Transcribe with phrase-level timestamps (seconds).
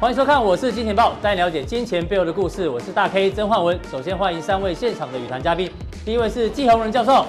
[0.00, 2.68] 欢迎收看，我是金钱豹，带你了解金钱背后的故事。
[2.68, 3.76] 我是大 K 曾焕文。
[3.90, 5.68] 首先欢迎三位现场的与谈嘉宾，
[6.04, 7.26] 第一位是季宏仁教授，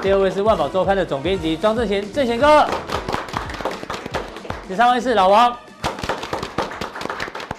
[0.00, 2.64] 第二位是万宝周刊的总编辑庄正贤，正贤哥，
[4.68, 5.50] 第三位是老王。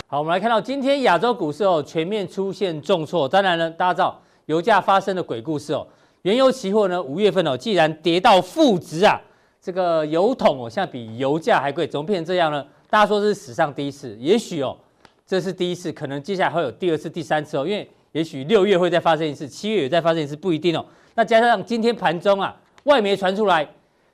[0.08, 3.28] 好，我们来看到今天亚洲股市哦，全面出现重挫。
[3.28, 5.86] 当然呢，大家知道油价发生的鬼故事哦，
[6.22, 9.20] 原油期货呢，五月份哦，既然跌到负值啊，
[9.62, 12.66] 这个油桶哦，现在比油价还贵，怎么变成这样呢？
[12.90, 14.78] 大家说这是史上第一次，也许哦，
[15.26, 20.86] 这是第一次，可能接下来会有第二次、第三次哦，因为也许六月会再发生一次，七月也再发生一次，不一定哦。
[21.16, 23.68] 那加上今天盘中啊，外媒传出来，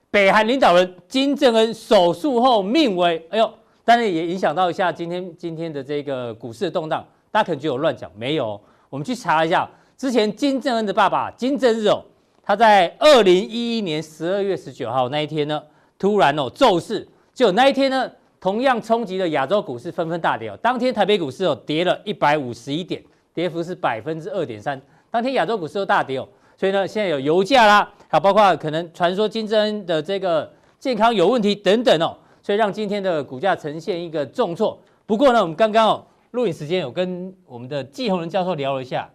[0.09, 3.53] 北韩领导人金正恩手术后命危，哎呦，
[3.85, 7.05] 当然也影响到一下今天今天的这个股市的动荡。
[7.29, 8.59] 大家可能觉得我乱讲，没有，
[8.89, 12.03] 我们去查一下，之前金正恩的爸爸金正日哦，
[12.41, 15.61] 他在二零一一年十二月十九号那一天呢，
[15.99, 18.11] 突然哦骤逝，就那一天呢。
[18.43, 20.59] 同样冲击的亚洲股市，纷纷大跌哦。
[20.61, 23.01] 当天台北股市哦跌了一百五十一点，
[23.33, 24.81] 跌幅是百分之二点三。
[25.09, 26.27] 当天亚洲股市都大跌哦，
[26.57, 34.77] 所以呢，现在有油价啦，还包括可能传说金正恩的这个健康有问题等等哦，所以让今天的股价呈现一个重挫。
[35.05, 39.09] 不过呢，我们刚刚哦录影时间有跟我们的季宏仁教授聊了一下，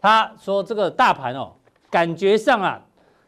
[0.00, 1.50] 他说这个大盘哦，
[1.90, 2.80] 感觉上啊，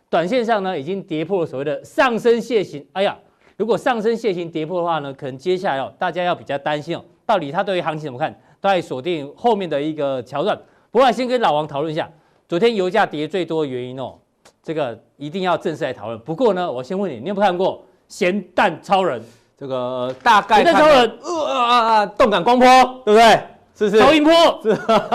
[0.08, 2.86] 短线上呢已经跌破了所谓的上升楔形。
[2.92, 3.18] 哎呀。
[3.56, 8.32] 如果上升楔形跌破的话呢，可能接下来哦，大家要比较担心哦，到底它对于行情怎么看？
[8.60, 10.58] 都在锁定后面的一个桥段。
[10.90, 12.08] 不过先跟老王讨论一下，
[12.48, 14.14] 昨天油价跌最多的原因哦，
[14.62, 16.18] 这个一定要正式来讨论。
[16.20, 19.20] 不过呢，我先问你，你有没有看过《咸蛋超人》？
[19.56, 22.66] 这个大概咸蛋超人，呃啊啊，动感光波，
[23.04, 23.40] 对不对？
[23.74, 24.00] 是是。
[24.00, 24.32] 超音波，
[24.62, 24.70] 是。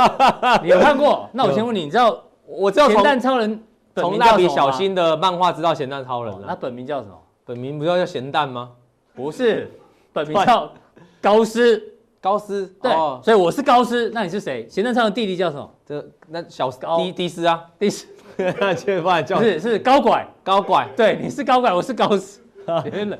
[0.64, 1.28] 你有看过？
[1.34, 3.62] 那我先问你，你知道我知道咸蛋超人
[3.96, 7.16] 从蜡笔小新的漫画知道咸蛋超人了，他本名叫什么？
[7.50, 8.70] 本名不叫叫咸蛋吗？
[9.16, 9.72] 不是，
[10.14, 10.72] 本名叫
[11.20, 11.84] 高斯。
[12.22, 14.12] 高斯，对，哦、所以我是高斯。
[14.14, 14.68] 那你是谁？
[14.70, 15.68] 咸蛋超的弟弟叫什么？
[15.84, 18.06] 这那小高低低斯啊，低斯。
[18.38, 20.88] 那千万叫是是高拐高拐。
[20.96, 22.40] 对，你是高拐，我是高斯。
[22.84, 23.18] 天 冷，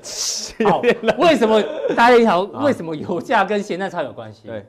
[0.70, 0.80] 好，
[1.18, 1.60] 为什么
[1.96, 2.42] 大家一条？
[2.62, 4.48] 为什么油价跟咸蛋超有关系？
[4.48, 4.64] 对。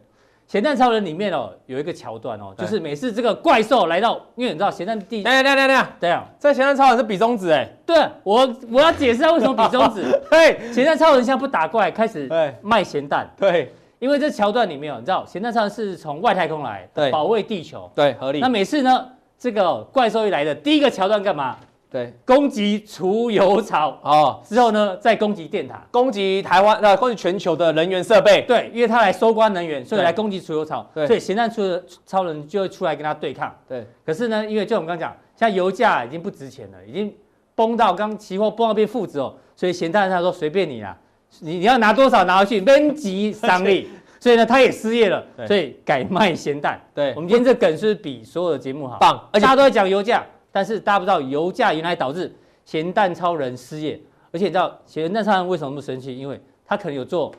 [0.50, 12.28] 咸蛋超人里面哦，有一个桥段哦，就是每次这个怪兽来到，因为你知道咸蛋弟，对对对对对啊，这咸蛋超人是比中指哎，对，我我要解释下为什么比中指， 对，咸蛋超人现在不打怪，开始
[12.62, 18.40] 卖咸蛋，对，因为这桥段里面哦，你知道咸蛋超人是从外太空来，对，保卫地球，对，合理。
[18.40, 19.06] 那每次呢，
[19.38, 21.56] 这个怪兽一来的第一个桥段干嘛？
[21.90, 28.42] 对，攻击除油槽哦，之后呢，再攻击电塔，攻击台湾，呃，攻击全球的能源设备。
[28.42, 30.88] 对，因为他来收刮能源，所以来攻击除油槽。
[30.94, 33.52] 对，所以咸蛋出的超人就会出来跟他对抗。
[33.68, 37.12] 对，可是呢，因为就我们刚刚讲，现在油价已经不值钱了，已经
[37.56, 40.96] 崩到刚期货崩到变负值哦，所以咸蛋他说随便你啦，
[41.40, 43.90] 你你要拿多少拿回去，免急伤利。
[44.20, 46.78] 所以呢，他也失业了，所以改卖咸蛋。
[46.94, 50.24] 对，我们今天这梗是比所有的节目好，棒，而且大家都在讲油价。
[50.52, 52.32] 但是大家不知道，油价原来导致
[52.64, 54.00] 咸蛋超人失业，
[54.32, 56.16] 而且你知道咸蛋超人为什么那么生气？
[56.16, 57.32] 因为他可能有做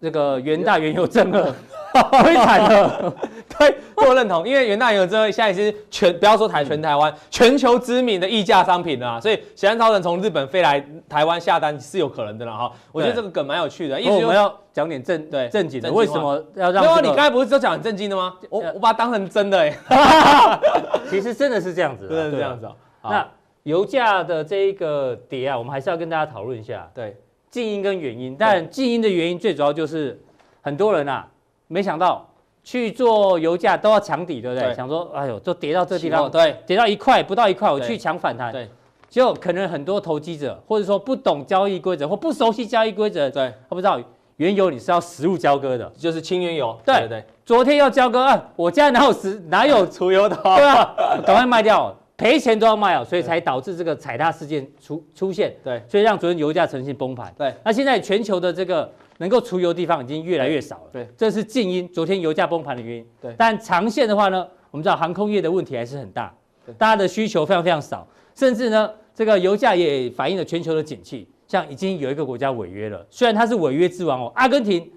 [0.00, 1.54] 这个原大原油证了。
[2.24, 3.14] 非惨的，
[3.58, 12.72] 对，我认同，因为元大原油正二现在是全，不要说台全台湾，全球知名的溢价商品啊，所以咸蛋超人从日本飞来台湾下单是有可能的了哈。
[12.92, 16.96] 我觉得这个梗蛮有趣的，因为我们要讲点正对正经的，为什么要让、这个？
[16.96, 18.34] 因为你刚才不是都讲很正经的吗？
[18.50, 19.72] 我我把它当成真的哎，
[21.08, 22.68] 其实真的是这样子，真的是这样子。
[23.02, 23.26] 那
[23.62, 27.16] 油价的这一个跌啊，我们还是要跟大家讨论一下，对，
[27.50, 28.36] 静音跟原因。
[28.38, 30.20] 但静音的原因最主要就是
[30.60, 31.26] 很多人啊。
[31.68, 32.26] 没想到
[32.62, 34.74] 去做油价都要抢底，对不对？
[34.74, 38.68] 想说，哎呦，都跌到这地方，对，跌到一块不到一块，我去抢反弹，对。
[39.08, 44.00] 结果可能很多投机者或者说不懂交易规则或不熟悉交易规则，对，他不知道
[44.36, 46.94] 原油你是要实物交割的，就是轻原油，对。
[47.00, 47.24] 对，对。
[47.44, 50.94] 昨天要交割啊，我家哪有实哪有储油的，对啊，
[51.24, 57.54] 赶快卖掉，赔钱都要卖哦，所以才导致这个踩踏事件出出现，对，所以让昨天油价呈现崩盘，对。
[57.64, 58.90] 那现在全球的这个。
[59.18, 61.88] 能够除油的地方已经越来越少了，对，这是近因。
[61.88, 63.34] 昨天油价崩盘的原因，对。
[63.38, 66.34] 但长线的话呢，我们知道航空业的问题还是很大，
[66.76, 71.28] 大家的需求非常非常少，甚至呢，这个油价也反映了全球的景气。
[71.48, 74.90] 像已经有一个国家违约了，虽然它是违约之王哦，阿根廷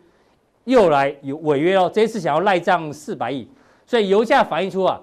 [0.64, 3.48] 又来有违约哦，这一次想要赖账四百亿，
[3.86, 5.00] 所以油价反映出啊，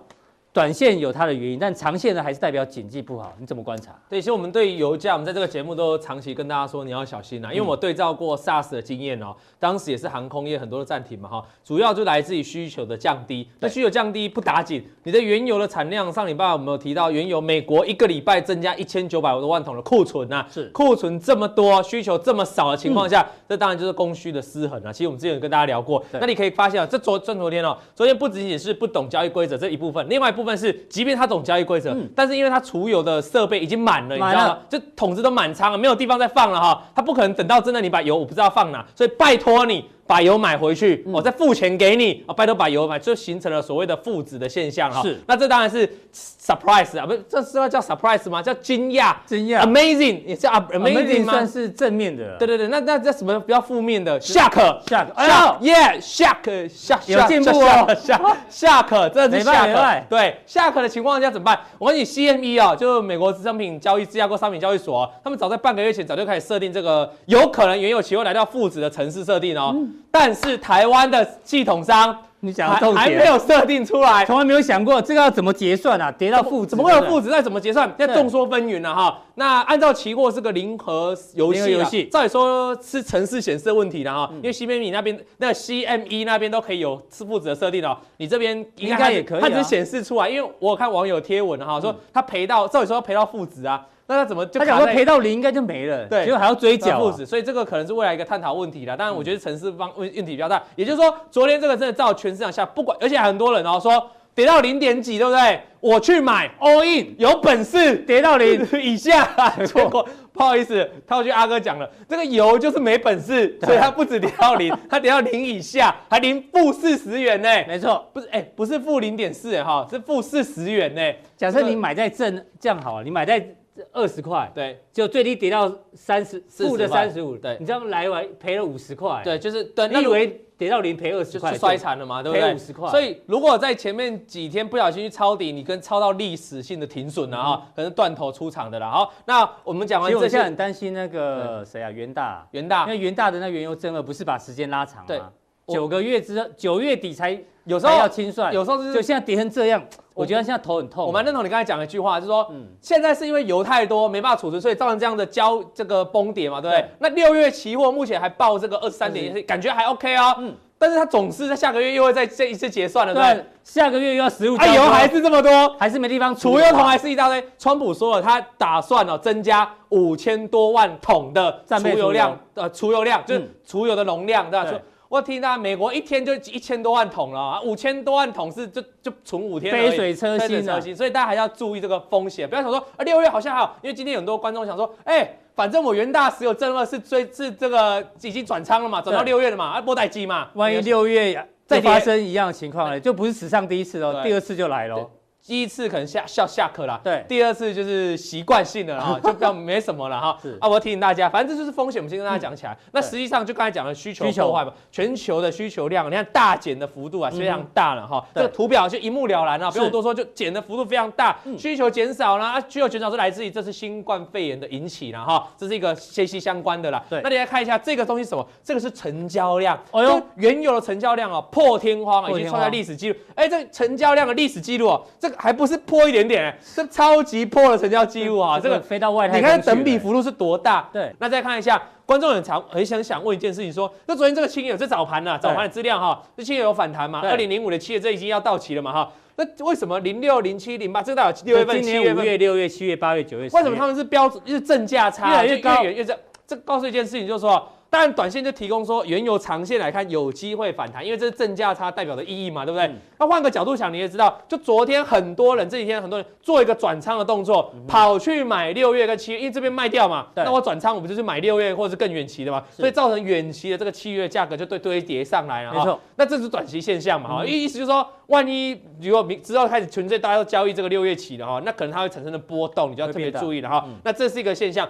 [0.56, 3.31] 短线有它的原因，但长线呢还是代表经济不好。
[3.38, 3.94] 你怎么观察？
[4.08, 13.47] 对，其实我们对于油价，我们在这个节目都长期跟大家说你要小心啊，因为我对照过 SARS 的经验哦，当时也是航空业很多的暂停嘛哈，主要就来自于需求的降低。
[13.61, 24.91] 那需求降低不打紧，你的原油的产量，上礼拜我们有提到，原油美国一个礼拜增加一千九百多万桶的库存呐，是库存这么多，需求这么少的情况下，这当然就是供需的失衡啊。
[24.91, 31.26] 其实我们之前有跟大家聊过，那你可以发现啊，这昨昨天哦，昨天不仅仅是不懂交易规则这一部分，另外一部分是，即便他。
[31.26, 34.58] 懂交易规则，但是因为它储油的设备已经满了，你知道吗？
[34.69, 36.84] 就桶子都满仓了，没有地方再放了哈。
[36.94, 39.84] 它不可能等到真的你把油，我不知道放哪，所以拜托你。
[40.06, 42.32] 把油买回去，我再付钱给你啊！
[42.32, 45.03] 拜托把油买，就形成了所谓的负值的现象哈。
[45.03, 48.41] 是，那这当然是 surprise 啊，不是，这是要叫 surprise 吗？
[48.41, 52.37] 叫惊讶，惊讶，amazing 也是 amazing 算是正面的。
[52.38, 57.87] 对对对，那那叫什么比较负面的？shock，shock，哎呀，yeah，shock，shock，有进步哦，
[58.49, 61.59] shock，这是 shock，对，shock 的情况下怎么办？
[61.79, 69.75] 我跟你 CME 啊，就是美国商品交易芝加哥商品交易所，他们早在半个月前早就开始设定这个有可能原油期货来到负值的城市设定哦。
[70.10, 76.10] 但是台湾的系统商，你讲的还没有设定出来，从来没有想过这个要怎么结算啊？
[76.12, 77.28] 跌到负值，怎么会有负值？
[77.28, 77.93] 那怎么结算？
[77.98, 79.22] 那众说纷纭了哈。
[79.34, 87.99] 那按照期货是个零和游戏，游戏照理说是城市显示的问题的哈，因为 CME 那边那个 CME 那边都可以有是负值的设定哦。
[88.16, 93.84] 你这边应该也可以，它只显示出来，因为我看网友贴文哈，说他赔到照理说要赔到负值啊。
[94.08, 94.61] 那他怎么就？
[94.61, 98.97] 他讲说赔到零应该就没了，对，结果还要追缴所以这个可能是未来一个探讨问题了。
[98.97, 100.62] 当然，我觉得城市方问问题比较大。
[100.76, 105.61] 也就是说，昨天这个真的照全市场下不管，而且很多人哦说跌到零点几，对不对？
[105.81, 109.29] 我去买 all in，有本事跌到零 以下。
[109.67, 117.49] 结果不好意思，套句阿哥讲了，这个油就是没本事，所以它不止跌到零， 它跌到零以下，还零负四十元呢。
[117.67, 121.00] 没错，不是哎，不是负零点四哎哈，是负四十元呢。
[121.37, 123.44] 假设你买在正这样好啊，你买在。
[123.93, 132.49] 二十块，对，就最低跌到三十，负的三十五，对，你这样来回赔了五十块，对，就是对，你以为跌到零赔二十块就摔惨了嘛，对不对？
[132.49, 138.90] 赔五十块，所以如果在前面几天不小心去抄底，你跟抄到历史性的停损了哈，可能断头出场的了。
[138.90, 145.31] 好，那我们讲完这些，我现在很担心那个谁啊，元大，元大，因为元大的那原油增额不是把时间拉长吗？
[145.68, 149.82] 九个月之后，九月底才有时候要清算，有时候是就现在跌成这样。
[150.14, 151.06] 我觉得现在头很痛。
[151.06, 156.88] 我蛮认同你刚才讲的一句话，就是说，现在是因为油太多没办法储存，所以造成这样的交这个崩跌嘛，对不对？
[157.00, 160.34] 那六月期货目前还报这个二十三点一，感觉还 OK 啊。
[160.38, 160.54] 嗯。
[160.78, 163.44] 但是它总是在下个月又会再这一次结算了，对？
[163.64, 164.56] 下个月又要实物。
[164.56, 166.52] 啊，油还是这么多，还是没地方储。
[166.52, 167.42] 储油桶还是一大堆。
[167.58, 174.70] 川普说了，他打算哦增加五千多万桶的储油量，呃，储油量就是储油的容量，对吧？
[175.08, 179.73] 我听到美国一天就一千多万桶了啊，五千多万桶是就就存五天。
[179.73, 195.11] 杯水车薪，车薪，所以大家还是要注意这个风险，不要想说啊六月好像还好，因为今天很多观众想说，哎、欸，反正我元大石油正二是追是这个已经转仓了嘛，转到六月了嘛，啊，波代机嘛，万一六月再发生一样的情况呢，就不是史上第一次喽，第二次就来喽。
[195.46, 197.25] 第一次可能下下下课了，对。
[197.28, 200.38] 第二次就是习惯性的了 哈，就比较没什么了哈。
[200.60, 202.76] 啊，我提醒大家，反正这就是风险，我们先跟大家讲起来。
[202.93, 208.25] 那实际上就刚才讲的需求破坏嘛，全球的需求量，你看大减的幅度啊是非常大了哈。
[208.34, 217.00] 这个图表就一目了然了，不用多说，就减的幅度非常大，需求减少了啊，需求减少是来自于这次新冠肺炎的引起了哈，这是一个息息相关的啦。
[217.09, 217.21] 对。
[217.23, 218.44] 那你来看一下这个东西什么？
[218.64, 219.78] 这个是成交量。
[219.92, 223.16] 哎呦，原有的成交量啊破天荒啊，已经创下历史记录。
[223.37, 226.16] 哎，这成交量的历史记录哦，这个还不是破一。
[226.16, 228.59] 点点，这超级破的成交记录啊！
[228.59, 230.88] 这个飞到外太，你看等比幅度是多大？
[230.90, 235.38] 对，那再看一下，观众很常很想想问一件事情，说，那昨天这个轻油这早盘呢？
[235.38, 237.21] 早盘的资料哈，这轻油有反弹嘛？
[237.21, 238.90] 二零零五的七月这已经要到期了嘛？
[238.90, 243.50] 哈，那为什么零六、零七、零八这个代表六月份、七月、五月、六月、七月、八月、九月？
[243.50, 245.85] 为什么他们是标准是正价差越来越高？
[245.85, 247.69] 越这这告诉一件事情，就是说。
[247.88, 252.90] 但短线就提供说，原油长线来看有机会反弹，因为这是正价差代表的意义嘛，对不对？
[253.19, 262.62] 那换个角度想，你也知道，就昨天很多人这几天很多人做一个转仓的动作，跑去买六月跟七月，因为这边卖掉嘛，那我转仓我不就是买六月或者是更远期的嘛？
[262.71, 265.78] 所以造成远期的这个七月价格就对堆叠上来了哈。
[265.78, 273.87] 没错，那这是短期现象嘛哈，意意思就是说，万一如果明之后开始纯粹大家都交易这个六月期的哈，那可能它会产生的波动，你就要特别注意了哈。
[274.05, 274.87] 那这是一个现象。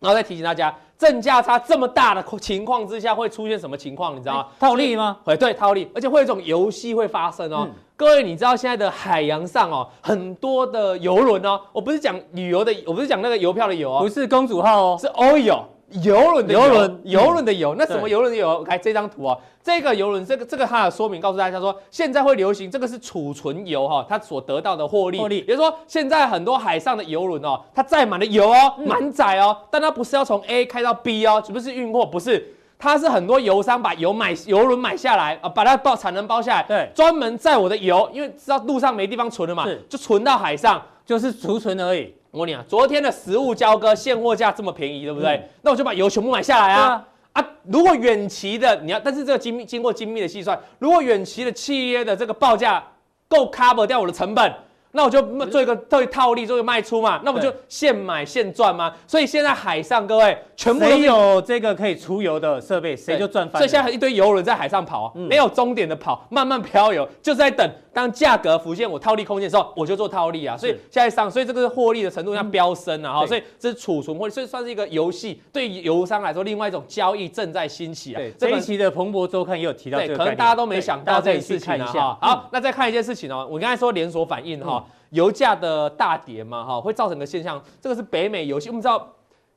[0.00, 4.16] 然后再提醒大家，正价差这么大的情况之下，会出现什么情况？
[4.16, 4.46] 你知道吗？
[4.58, 5.18] 套利吗？
[5.22, 7.66] 会，对，套利，而且会有一种游戏会发生哦。
[7.68, 15.60] 嗯、各位，你知道现在的海洋上哦，很多的游轮哦，我不是讲旅游的，我不是讲那个邮票的邮哦，不是公主号哦，是 oil。
[16.02, 18.64] 游轮的游轮，游轮的游，嗯、那什么游轮的游？
[18.64, 25.18] 来这张图啊，这个游轮，这个这个它的说明告诉大家说，现在会流行这个是储存油哈，它所得到的获利。
[25.18, 32.06] 获利，也就是说，现在很多海上的游轮哦，它载满了油哦，满载哦，但它不是要从 A 开到 B 哦，是不是运货？
[32.06, 42.14] 不是，它是很多油商把油买油轮买下来啊，把它包产能包下来，对，专门载我的油，因为知道路上没地方存了嘛，就存到海上，就是储存而已。
[42.30, 45.36] 我跟你讲，昨天的实物交割现货价这么便宜，对不对？
[45.36, 47.06] 嗯、那我就把油全部买下来啊！
[47.32, 52.82] 啊，啊，如果远期的你要，但是这个精密经过精密的计算，如果远期的契约的这个报价
[53.28, 54.54] 够 cover 掉我的成本。
[54.92, 57.20] 那我就做一个特套利，做一个卖出嘛。
[57.24, 58.92] 那我就现买现赚吗？
[59.06, 63.60] 所以现在海上各位全部都有这个可以出油的设备，谁就赚翻。
[63.60, 70.56] 所以现在一堆游轮在海上跑，没有终点的跑，慢慢漂游，就是在等当价格浮现我套利空间的时候，我就做套利啊。
[70.56, 73.20] 所以现在上，所以这个获利的程度要飙升啊。
[73.20, 75.40] 哈，所以这是储存获利，所以算是一个游戏。
[75.52, 78.18] 对于油商来说，另外一种交易正在兴起啊。
[78.18, 81.86] 对，这一期的彭博周刊也有提到这个，可能大家都没想到这件事情啊。
[81.86, 84.79] 哈，好，那再看一件事情哦，我刚才说连锁反应哈。
[85.10, 88.68] 油价的大跌嘛，哈，会造成个现象，这个是北美油气。
[88.68, 89.08] 我们知道，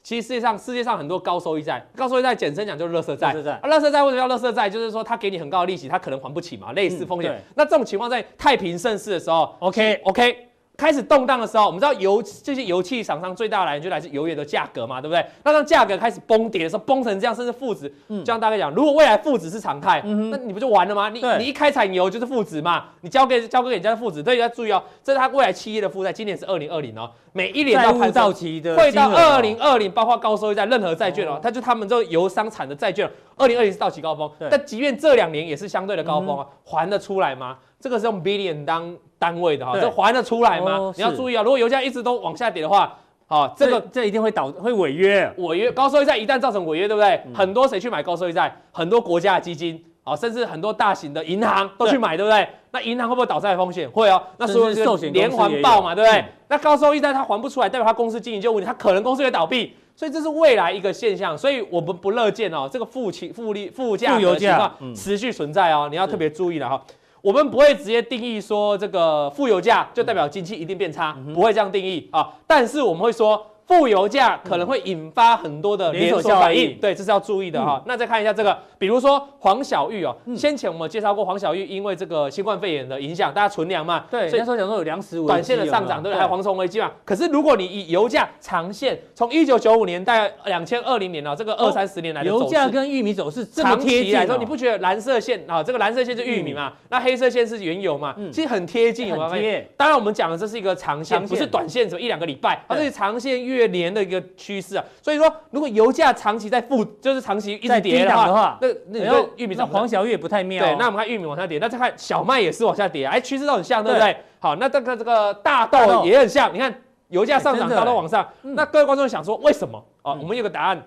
[0.02, 3.30] 其实世界上世界上很多高收益债，高收益债简称讲就是垃圾债。
[3.62, 4.70] 啊，垃圾债为什么叫垃圾债？
[4.70, 7.32] 就是说他给你很高的利息，他可能还不起嘛，类似风险。
[7.32, 10.50] 嗯、那这种情况在太平盛世的时候，OK OK。
[10.76, 15.24] 开始动荡的时候，我们知道油这些油气厂商最大的来源就来自油源的价格嘛，对不对？
[15.44, 21.10] 那当价格开始崩跌的时候，崩成这样，甚至负值，嗯，就像大概讲，如果未来负值是常态，嗯，那你不就完了吗？
[21.10, 37.58] 你你一开采油就是负值嘛，你交给交给人家负值，所以要注意哦，这是他未来企业的负债，今年是二零二零哦，每一年到到期的会到二零二零，包括高收益债任何债券哦，它就他们这个油商产的债券，二零二零是到期高峰，但即便这两年也是相对的高峰啊，嗯、还得出来吗？
[37.84, 40.94] 这个是用 billion 当单位的哈，这还得出来吗？
[40.96, 42.98] 你要注意啊，如果油价一直都往下跌的话，
[43.28, 47.22] 好，这个这一定会导会违约，违约高收益债一旦造成违约，对不对？
[47.34, 48.56] 很多谁去买高收益债？
[48.72, 52.48] 很多国家的基金，啊，甚至很多大型的银行都去买，对不对？
[52.72, 53.92] 那银行会不会倒债风险？
[53.92, 56.24] 会哦，那所以寿险连环爆嘛，对不对？
[56.48, 66.82] 那高收益债它还不出来，代表它公司经营就有问题，它可能公司会倒闭，所以这是未来一个现象，所以我们不乐见哦，这个负情负利负价的情况持续存在哦，你要特别注意了哈。
[67.24, 72.34] 我们不会直接定义说这个负油价就代表经济一定变差，不会这样定义啊。
[72.46, 73.48] 但是我们会说。
[73.68, 77.82] 负油价可能会引发很多的连锁反应，对，这是要注意的哈。
[77.86, 86.92] 那再看一下这个，比如说黄小玉哦，先前我们介绍过黄小玉，因为这个新冠肺炎的影响，大家存粮嘛，对，所以那时候讲说有粮食短线的上涨，对，还有蝗虫危机嘛。
[87.06, 90.14] 可是如果你以油价长线，从一九九五年到
[90.46, 99.62] 两千二零年啊，这个二三十年来的油价跟玉米走势长期来说，你不觉得蓝色线啊，这个蓝色线是玉米嘛，那黑色线是原油嘛，其实很贴近，有没有？
[99.78, 103.64] 当然我们讲的这是一个长线，不是短线，什么一两个礼拜，它是长线越。
[103.64, 110.62] 越年的一个趋势啊，所以说如果油价长期在负，就是长期一直跌的话，那那你说玉米那黄小玉也不太妙。
[110.62, 114.18] 对，那我们看玉米往下跌，那再看小麦也是往下跌，哎，趋势都很像，对不对？
[114.40, 116.76] 好，那这个这个大豆也很像，你看
[117.08, 120.12] 油价上涨，大豆往上，那各位观众想说为什么啊？
[120.12, 120.84] 我们有个答案。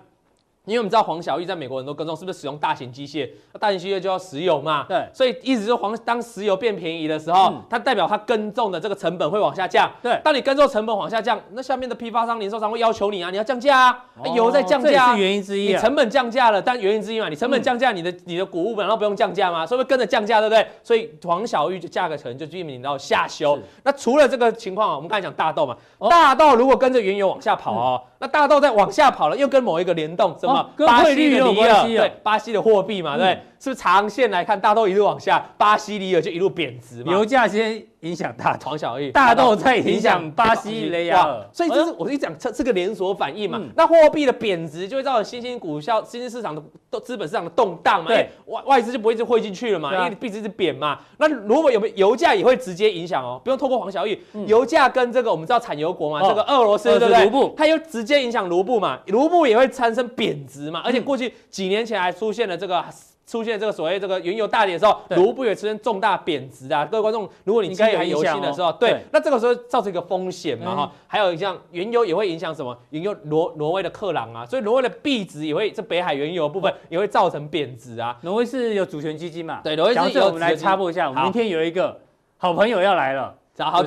[0.67, 3.29] 因为我们知道黄小玉在美国很多耕种是不是使用大型机械？
[3.53, 4.85] 那大型机械就要石油嘛。
[4.87, 9.89] 对，所以意思就是黄当石油变便宜的时候，它代表它耕种的这个成本会往下降。
[10.03, 14.05] 对，当你耕种成本往下降，那下面的批发商、零售商会要求你啊，你要降价啊，
[14.35, 15.69] 油在降价，这也是原因之一。
[15.71, 19.65] 你成本降价了，但原因之一嘛，你成本降价，你的你的谷物本来不用降价吗？
[19.65, 20.67] 所以会跟着降价，对不对？
[20.83, 23.57] 所以黄小玉就价格可能就避免到下修。
[23.83, 25.77] 那除了这个情况啊，我们刚才讲大豆嘛，
[26.09, 28.01] 大豆如果跟着原油往下跑哦。
[28.19, 30.69] 那大豆在往下跑了，又跟某一个联动，什么？
[30.75, 33.39] 跟汇率有关系，对，巴西的货币嘛，对。
[33.59, 37.11] 是不是长线来看，大豆一路往下，巴西里尔就一路贬值嘛？
[37.11, 43.59] 油价先影响大豆，黄小玉，大豆再影响巴西雷亚尔，所以这是我一讲这这个连锁反应嘛。
[43.75, 48.07] 那货币的贬值就会造成新兴股票、新兴市场的资本市场的动荡嘛？
[48.09, 50.99] 对，外外资就不会一直汇进去了嘛，因为币值是贬嘛。
[51.17, 57.25] 那如果有没有油价也会直接影响哦，不用透过黄小玉，油价跟这个我们知道产油国嘛，这个俄罗斯对不对？
[57.25, 60.81] 卢布，它又直接影响卢布嘛，卢布也会产生贬值嘛。
[60.85, 62.83] 而且过去几年前还出现了这个。
[63.27, 66.85] 出现这个所谓这个原油大跌的时候，卢布也出现重大贬值啊！
[66.85, 70.91] 各位观众，如果你记忆还犹新的时候，对，那这个时候造成一个风险嘛哈。
[71.07, 72.75] 还有像原油也会影响什么？
[72.91, 78.17] 原油挪挪威的克朗啊，所以挪威的币值也会这北海原油的部分也会造成贬值啊。
[78.21, 79.59] 挪威是有主权基金嘛？
[79.61, 80.27] 对，挪威是有。
[80.27, 81.99] 我们来插播一下，我们明天有一个
[82.37, 83.83] 好朋友要来了，好，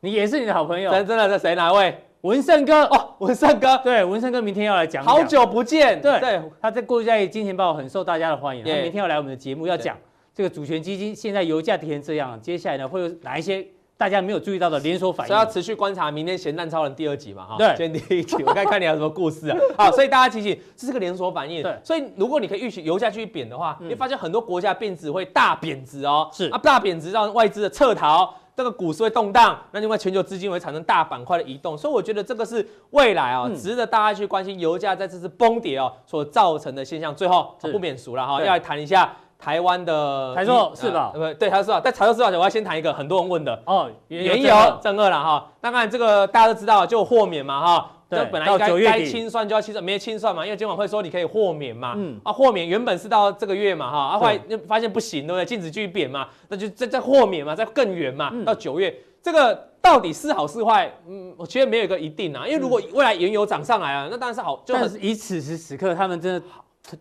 [0.00, 1.54] 你也是你的好朋友，真真的是谁？
[1.54, 1.94] 哪位？
[2.22, 9.96] 文胜哥哦，文胜哥，对，文胜哥明天要来讲，好久不见，对对，他在过去在金钱豹很受大家的欢迎，他明天要来我们的节目，要讲
[10.34, 13.64] 这个主权基金现在油价跌成这样，接下来呢会有哪一些
[13.96, 26.48] 大家没有注意到的连锁反应，所以要持续观察明天咸蛋超人第二集嘛，哈，对，今天第一集，我该看你有什么故事啊，好， 所以大家提醒，这是个连锁反应，对，所以如果你可以预期油价继续贬的话，嗯、你会发现很多国家变值会大贬值哦，是。
[26.50, 37.14] 啊，大贬值让外资的撤逃，这个股市会动荡，那另外全球资金会产生大板块的移动，所以我觉得这个是未来啊、哦，值得大家去关心油价在这次崩跌哦所造成的现象。
[37.14, 39.12] 最后不免俗了哈，要来谈一下。
[39.38, 41.70] 台湾的台塑四宝，对对，台塑。
[41.84, 45.46] 但台塑四宝，我要先谈一个很多人问的哦，原油正二了哈。
[45.60, 47.90] 当然这个大家都知道，就豁免嘛哈。
[48.08, 51.94] 对，本来应该该清算就要清算，没清算嘛，因为监管会说你可以豁免嘛。
[51.96, 55.44] 嗯啊，豁免原本是到这个月嘛哈，啊后来发现不行，对不对？
[55.44, 58.94] 禁止继续贬嘛，那就再再豁免嘛，再更远嘛，到九月。
[59.22, 60.90] 这个到底是好是坏？
[61.06, 62.46] 嗯，我觉得没有一个一定啊。
[62.46, 64.62] 因为如果未来原油涨上来啊，那当然是好。
[64.64, 66.42] 就是以此时此刻，他们真的。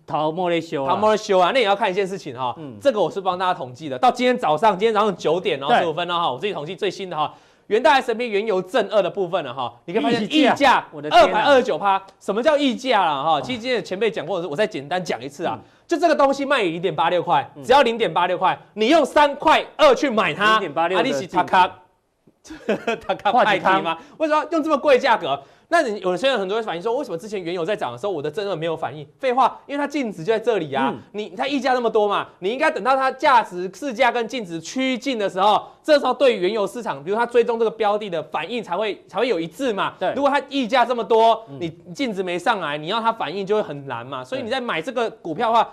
[0.05, 1.51] 逃莫雷修，逃莫雷修啊！
[1.53, 7.33] 那也要看一件事情哈，嗯，这个我是帮大家统计的，到今天早上，今天早上九点然后十五分了哈，我自己统计最新的哈，
[7.67, 13.41] 元大 S&P 原油正二的部分了哈，你可以发现溢价，我的二百二十九趴，什么叫溢价了哈？
[13.41, 21.67] 其实今天前辈讲过，我再简单讲一次啊，就这个东西卖你零点八六块，只要零点八六块，你用三块二去买它，零点八六，阿里西塔卡，
[23.05, 23.97] 塔卡派提吗？
[24.17, 25.41] 为什么用这么贵价格？
[25.69, 29.05] 那你有的现在很多人反映说，为什么之前原油在涨的时候，我的正二没有反应？
[29.19, 30.93] 废话，因为它净值就在这里啊。
[30.95, 39.93] 嗯、你它溢价那么多嘛，你应该等到它价值市价跟净值趋近的时候，这时候对原油市场，比如它追踪这个标的的反应才会才会有一致嘛。
[39.99, 44.23] 对，如果它溢价这么多，你净值没上来，你要它反应就会很难嘛。
[44.23, 45.69] 所以你在买这个股票的话。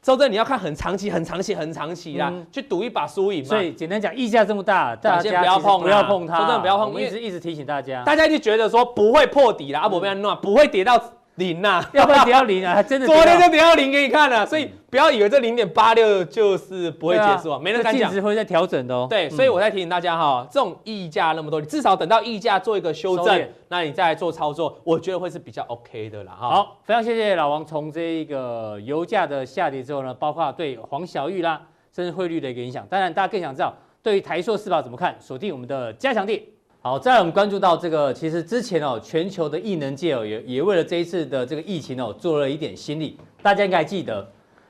[0.00, 3.48] 周正，你要看很长期、很长期、很长期啦，嗯、去赌一把输赢嘛。
[3.48, 6.38] 所以简单讲，溢价这么大，大家不要碰，不要碰它。
[6.38, 10.98] 周正不要碰，我一直一直提醒大家，大家就觉得说不会破底啦，阿伯被弄，不会跌到。
[11.38, 13.06] 零呐，要不然跌到零啊， 还真的。
[13.06, 18.10] 昨天就跌到零给你看了，所以不要以为这零点八六就是不会结束啊，没人敢讲。
[18.10, 19.06] 净值会在调整的哦。
[19.08, 26.50] 对，所以我在提醒大家哈，这种溢价那么多，你至少等到溢价做一个修正，那你再来做操作，我觉得会是比较 OK 的啦哈。
[26.50, 31.62] 好，非常谢谢老王，从这一个油价的下跌之后呢，包括对黄小玉啦，
[31.94, 36.42] 甚至汇率的一个影响，当然大家更想知道对于台硕四宝怎么看，锁定我们的加强錠。
[36.80, 43.18] 好，再来我们关注到这个，其实之前哦，全球的艺能界哦，也也为了这一次的这个疫情哦，做了一点心力。
[43.42, 44.24] 大家应该记得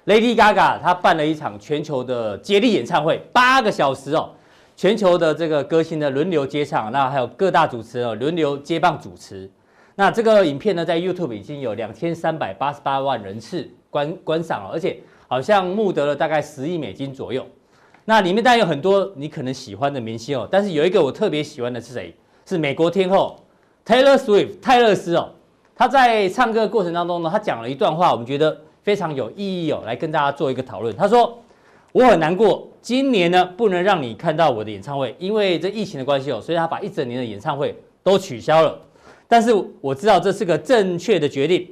[0.07, 4.31] ，Lady Gaga 她办了一场全球的接力演唱会，八个小时哦，
[4.75, 9.49] 全球的这个歌星呢轮流接唱，那还有各大主持人哦轮流接棒主持。
[9.95, 17.47] 那这个影片呢，在 YouTube 已经有两千三百八十八万人次观观赏了，而且好像募得了大概十亿美金左右。
[18.09, 22.17] 那里面当然有很多你可能喜欢的明星哦，但是有一个我特别喜欢的是谁？
[22.47, 23.39] 是美国天后
[23.85, 25.29] Taylor Swift 泰勒斯哦。
[25.77, 30.97] 他在唱歌的过程当中呢，他讲了一段话，我们觉得非常有意义哦，来跟大家做一个讨论。
[30.97, 31.39] 他说
[31.93, 38.81] ：“我很难过，今年呢不能让你看到我的演唱会，因为这疫情的关系哦，所以他把一整年的演唱会都取消了。
[39.29, 41.69] 但是我知道这是个正确的决定，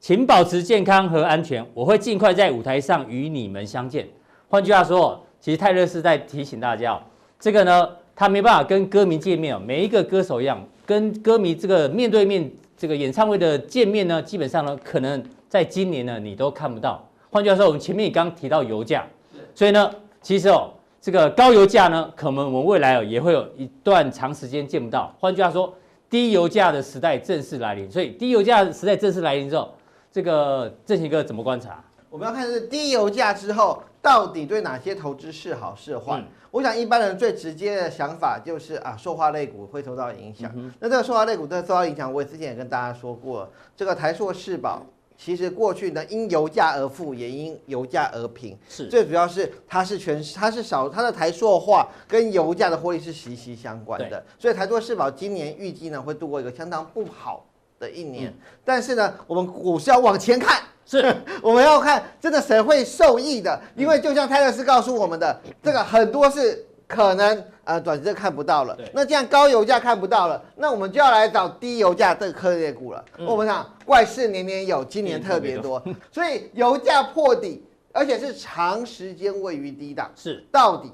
[0.00, 4.08] 请保持健康和安全，我会尽快在舞台上与你们相见。”
[4.50, 5.22] 换句话说。
[5.46, 7.00] 其实泰勒是在提醒大家哦，
[7.38, 9.62] 这个呢，他没办法跟歌迷见面哦。
[9.64, 17.08] 每一个歌手一样，跟歌迷这个面对面这个演唱会的见面呢，基本上呢，可能在今年呢，你都看不到。
[17.30, 19.06] 换句话说，我们前面也刚提到油价，
[19.54, 19.88] 所以呢，
[20.20, 20.68] 其实哦，
[21.00, 25.14] 这个高油价呢，可能我们未来哦也会有一段长时间见不到。
[25.20, 25.72] 换句话说，
[26.10, 27.88] 低油价的时代正式来临。
[27.88, 29.72] 所以低油价的时代正式来临之后，
[30.10, 31.80] 这个正奇哥怎么观察？
[32.16, 33.82] 我们要看是低油价之后。
[34.00, 36.20] 到底对哪些投资是好是坏？
[36.20, 40.48] 嗯、我想一般人最直接的想法就是啊，塑化类股会受到影响。
[40.54, 44.86] 嗯、那这个塑化类股的受到影响，我也之前也跟大家说过，这个台塑世宝
[45.18, 48.56] 其实过去呢因油价而富，也因油价而贫。
[48.68, 57.44] 是，最主要是它是全它是少它的台塑化跟油价的获利是息息相关的，所以台塑世宝今年预计呢会度过一个相当不好
[57.80, 58.28] 的一年。
[58.30, 60.62] 嗯、但是呢，我们股市要往前看。
[60.86, 68.78] 是， 我们要看真的谁会受益的，因为就像泰勒斯告诉我们的，这个很多是可能呃短期看不到了。
[68.92, 73.04] 那这样高油价看不到了，那我们就要来找低油价这个科技股了。
[73.18, 80.46] 嗯、我们想怪事年年有，今年特别多， 所以油价破底，而且是长时间位于低档，是。
[80.52, 80.92] 到底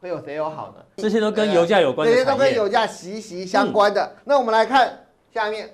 [0.00, 0.84] 会有谁有好呢？
[0.96, 4.04] 这些都跟油价有关，这些都跟油价息息相关的。
[4.04, 5.70] 嗯、那我们来看下面。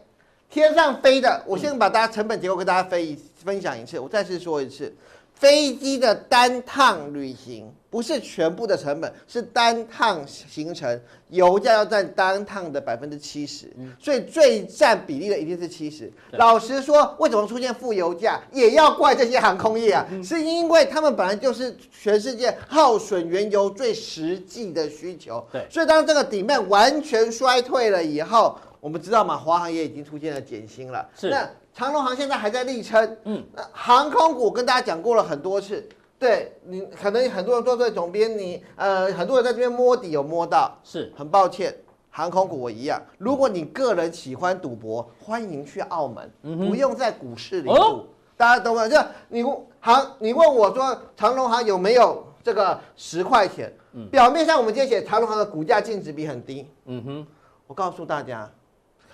[0.51, 3.99] 天上飞的，我先把大家成本结构跟大家分一分享一次。
[3.99, 4.95] 我再次说一次，
[5.35, 16.11] 飞机的单趟旅行不是全部的成本，是单趟行程，油价要占单趟的百分之七十，所以最占比例的一定是七十。
[16.33, 25.47] 老实说，为什么出现负油价，也要怪这些航空业啊，是因为他们本来就是全世界耗损原油最实际的需求。
[25.53, 31.05] 对，所以当这个 demand 完全衰退了以后，我们知道嘛，华航也已经出现了减薪了。
[31.17, 31.45] 是那。
[31.75, 35.85] 长龙航现在还在力撑，嗯，那航空股跟大家讲过了很多次，
[36.21, 41.75] 对你可能很多人坐在总编，你呃很多人在这边摸底有摸到，是很抱歉，
[42.11, 43.03] 航空股我一样。
[43.19, 48.05] 如果你个人喜欢赌博，欢迎去澳门，嗯、不用在股市里赌，哦、
[48.37, 48.89] 大家懂吗？
[48.89, 48.97] 就
[49.29, 49.43] 你
[49.81, 53.71] 航，你问我说长龙航有没有这个十块钱？
[53.95, 57.27] 嗯、表面上我们今天写长龙航的股价净值比很低，嗯哼，
[57.67, 58.49] 我告诉大家。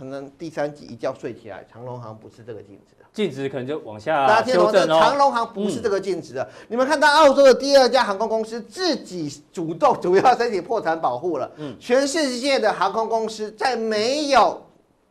[0.03, 4.99] 可能第三季一觉睡起来，长荣航不是这个净值的，净值可能就往下修正哦。
[5.01, 11.49] 长荣航不是这个净值的，嗯、你们看到澳洲的第二家航空公司自己主动主要申请破产保护了。
[11.57, 14.61] 嗯，全世界的航空公司在没有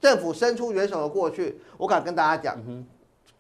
[0.01, 2.62] 政府伸出援手的过去，我敢跟大家讲。
[2.67, 2.86] 嗯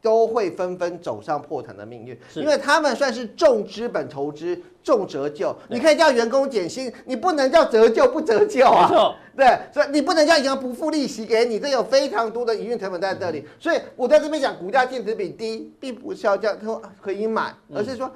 [0.01, 5.55] 都会纷纷走上破产的命运，因为他们算是重资本投资、重折旧。
[5.69, 9.15] 你可以叫员工减薪，你不能叫折旧不折旧啊。
[9.37, 13.39] 对，所以你不能叫银行不付利息给你，这有非常多的营运成本在这里。
[13.39, 18.07] 嗯、所以我在这边讲，股价净值比低，并不是要叫说可以买，而是说。
[18.07, 18.11] 嗯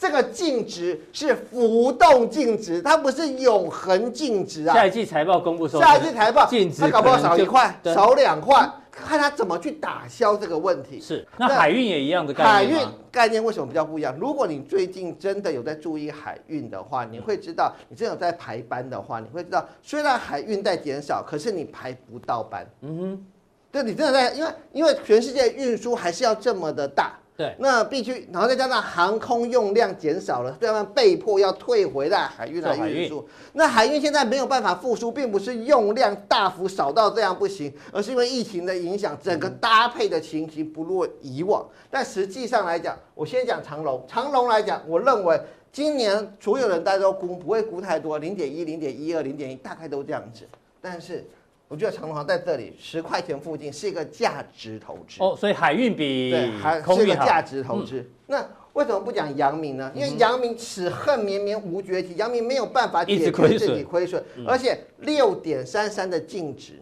[0.00, 4.72] 这个净值是浮动净值，它不是永恒净值啊。
[4.72, 8.64] 下一季财报公布说，下一季财报净值它搞不好少一块，少两块，
[9.06, 11.00] 看他怎么去打消这个问题。
[11.00, 12.52] 是，那海运也一样的概念。
[12.52, 14.16] 海运概念为什么比较不一样？
[14.18, 22.66] 如果你最近真的有在注意海运的话，你会知道，你真的有在排班的话，你会知道，虽然海运在减少，可是你排不到班。
[22.82, 23.26] 嗯哼，
[23.70, 27.18] 对，你真的在，因为因为全世界运输还是要这么的大。
[27.38, 33.24] 对，那必须，然后再加上航空用量减少了，所以他们被迫要退回来海运来运输。
[33.52, 41.64] 那海运现在没有办法复苏，并不是用量大幅少到这样不行，而是因为疫情的影响，整个搭配的情形不如以往。
[41.88, 50.44] 但实际上来讲，我先讲长龙，长龙来讲，我认为今年所有人大家都估不会估太多，零点一、零点一二、零点一，大概都这样子。
[50.82, 51.24] 但是。
[51.68, 58.00] 我觉得长隆航在这里十块钱附近是一个价值投资哦，所以海运比对还是一个价值投资。
[58.00, 59.92] 嗯、那为什么不讲阳明呢？
[59.94, 66.80] 因为阳明此恨绵绵无绝期，阳明没有办法解决自己亏损，而且六点三三的净值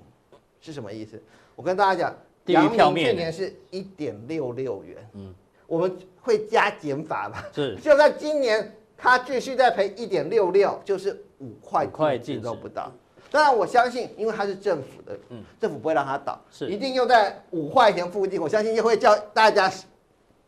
[0.60, 1.20] 是什么意思？
[1.56, 2.12] 我跟大家
[2.44, 5.34] 讲，阳明去年是一点六六元，嗯，
[5.66, 7.44] 我们会加减法吧？
[7.52, 12.92] 是，就在今年它继续在赔一点六六，就是五块块净都不到。
[13.30, 18.40] 当然，我相信，因为它是政府的，嗯，政府不会让它倒，是一定又在五块钱附近。
[18.40, 19.68] 我相信又会叫大家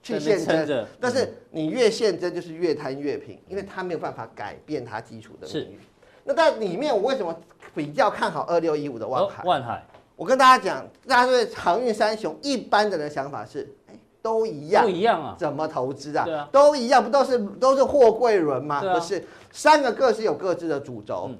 [0.03, 5.79] 去现增，但是你越现增就是越贪越平，因为它没有办法改变它基础的命运。
[5.79, 5.87] 是
[6.25, 7.35] 那在里面，我为什么
[7.75, 9.43] 比较看好二六一五的万海？
[9.45, 16.25] 万海，我跟大家讲，大家对航运三雄一般的人想法是，哎都一样，都一样啊，怎么投资啊？
[16.25, 18.81] 对啊，都一样，不都是都是货柜轮吗？
[18.81, 21.31] 不是，三个各是有各自的主轴。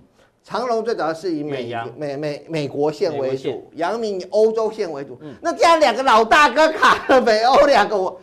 [0.49, 5.19] 长隆最早是以美美洋美美美国线为主，阳明以欧洲线为主。
[5.21, 8.19] 嗯、那这样两个老大哥卡了北欧两个，我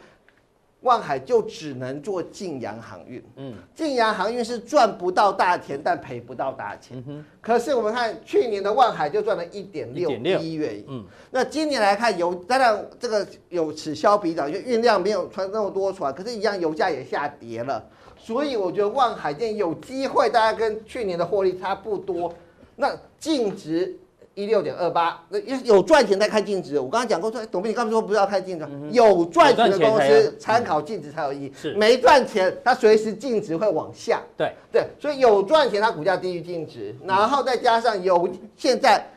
[0.81, 3.23] 万海就只能做晋洋航运。
[3.35, 7.23] 嗯，晋洋航运是赚不到大钱，但赔不到大钱。
[7.39, 10.83] 可是我们看去年的万海就赚了一点六一元。
[10.87, 17.87] 嗯，那今年来看油，当然这个有此消彼长，因为运量没有传那么多出来，可是，一样油价也下跌了。
[18.25, 22.33] 所以我觉得万海店有机会，大家跟去年的获利差不多。
[22.75, 23.95] 那净值
[24.33, 26.79] 一六点二八，那有赚钱再看净值。
[26.79, 31.53] 我刚刚讲过，董斌，你刚才说不是要看净值，嗯、有赚钱的公司参考净值才有意义。
[31.55, 34.23] 是没赚钱，它随时净值会往下。
[34.35, 39.07] 对对，所以有赚钱，它股价低于净值，然后再加上有现在。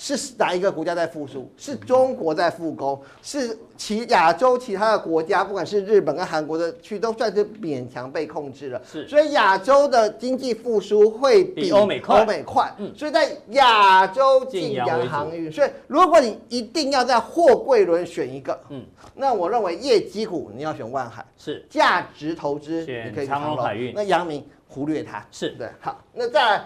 [0.00, 1.50] 是哪一个国家在复苏？
[1.56, 8.80] 是中国在复工，是其亚洲其他的国家，不管是日本跟韩国的区，都算是勉强被控制了。
[8.88, 12.20] 是，所以亚洲的经济复苏会比欧美快。
[12.20, 18.84] 欧美快，嗯，所以在亚洲进洋航运，所以如果你一定要在货柜轮选一个，嗯，
[19.16, 21.66] 那我认为业绩股你要选万海，是。
[21.68, 23.56] 价值投资，你可以长荣。
[23.56, 25.50] 海运，那阳明忽略它，是。
[25.58, 25.68] 对。
[25.80, 26.64] 好，那再来。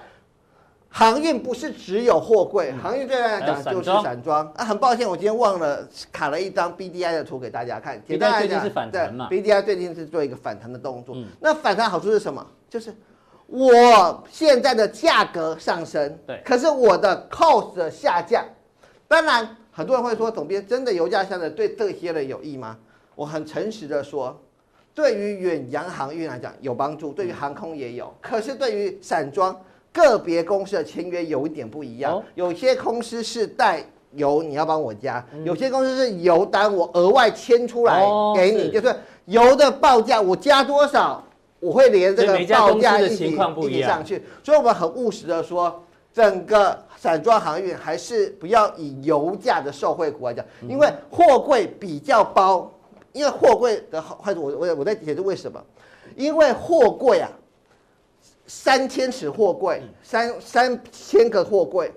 [0.94, 4.62] 航运不是只有货柜，嗯、航运最来讲就是散装啊。
[4.62, 8.00] 很抱歉，我今天忘了卡了一张 BDI 的图给大家看。
[8.06, 9.00] 简单来讲，对
[9.30, 11.16] ，BDI 最近是做一个反弹的动作。
[11.16, 12.46] 嗯、那反弹好处是什么？
[12.68, 12.94] 就是
[13.46, 18.44] 我现在的价格上升，对，可是我的 cost 下降。
[19.08, 22.76] 当然，很多人会说，总编真的油价下跌对这些人有益吗？
[23.14, 24.38] 我很诚实的说。
[24.94, 28.14] 对于远洋航运来讲有帮助，对于航空也有。
[28.20, 29.58] 可是对于散装
[29.92, 38.94] 个别公司的签约有一点不一样，有些公司是带油，你要帮我加；有些公司是油单，我额外签出来给你，就是
[39.26, 41.22] 油的报价我加多少，
[41.60, 44.22] 我会连这个报价一起一起上去。
[44.42, 52.70] 所以我们很务实的说，整个散装航运还是不要以油价的受惠股来讲，因为货柜比较包。
[53.12, 55.62] 因为货柜的好坏处，我我我在解释为什么？
[56.16, 57.28] 因为货柜啊，
[58.46, 61.92] 三千尺货柜，三三千个货柜，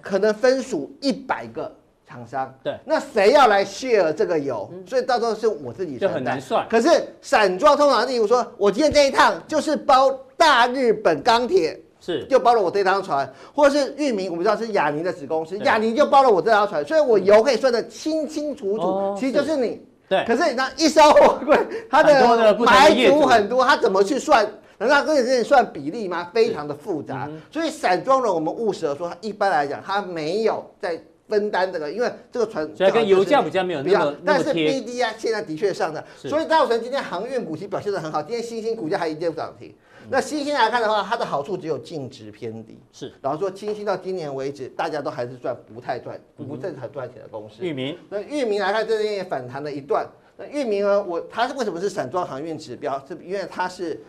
[0.00, 1.70] 可能分属一百个
[2.06, 2.52] 厂商。
[2.64, 4.68] 对，那谁要来 share 这个油？
[4.86, 6.66] 所以到时候是我自己就很难算。
[6.68, 6.88] 可是
[7.20, 19.14] 散装通常，例如说，我今天这一趟就是包大日本钢铁，是就包了我这趟船，或者是裕民，我们知道是亚尼的子公司，亚尼就包了我这条船，所以我油可以算得清清楚楚。
[19.18, 19.80] 其实就是你。
[20.08, 21.56] 对，可是你那一艘货柜，
[21.88, 24.44] 它的买主很多，它怎么去算？
[24.80, 26.30] 难道跟你算比例吗？
[26.32, 27.26] 非常的复杂。
[27.30, 39.74] 嗯、所以散装的我们务实的说，一般来讲，它没有在分担这个，因为这个船，所以跟油价比较没有那么但是 B D I 现在的确上涨，所以造成今天航运股息表现得很好，今天新兴股价还一直涨停。
[40.08, 42.80] 那新兴来看的话，它的好处只有净值偏低。
[42.90, 47.56] 是，然后说新兴到今年为止，大家都还是赚不太赚，不正常赚钱的公司。
[47.60, 50.04] 域名，那域名来看，这边也反弹了一段。
[50.36, 51.00] 那域名呢？
[51.00, 52.98] 我它是为什么是散装航运指标？
[53.06, 54.00] 是因为它是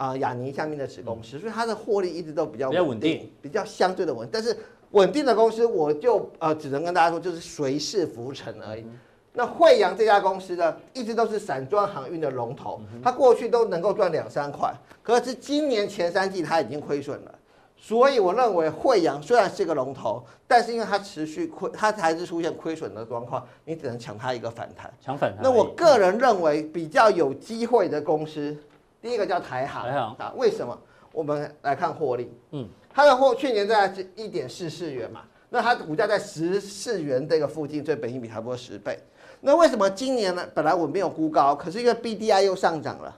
[0.00, 4.26] 啊亚尼下面的子公司，所以它的获利一直都比较稳定，比较相对的稳。
[4.32, 4.56] 但是
[4.92, 8.86] 稳定的公司，我就呃只能跟大家说，就是随势浮沉而已。
[9.34, 17.34] 那惠阳这家公司呢，一直都是散装航运的龙头，它过去都能够赚两三块，可是今年前三季它已经亏损了，
[17.76, 25.40] 所以我认为惠阳虽然是个龙头，但是因为它持续亏，它还是出现亏损的状况，你只能抢它一个反弹，抢反弹。
[25.42, 28.56] 那我个人认为比较有机会的公司，
[29.00, 30.78] 第一个叫台航，台航啊，为什么？
[31.12, 38.96] 我们来看获利，嗯，它的获去年在一点四四元嘛，那它的股价在十四元这个附近，所以本益比差不多十倍。
[39.40, 40.46] 那为什么今年呢？
[40.54, 43.16] 本来我没有估高，可是因为 BDI 又上涨了，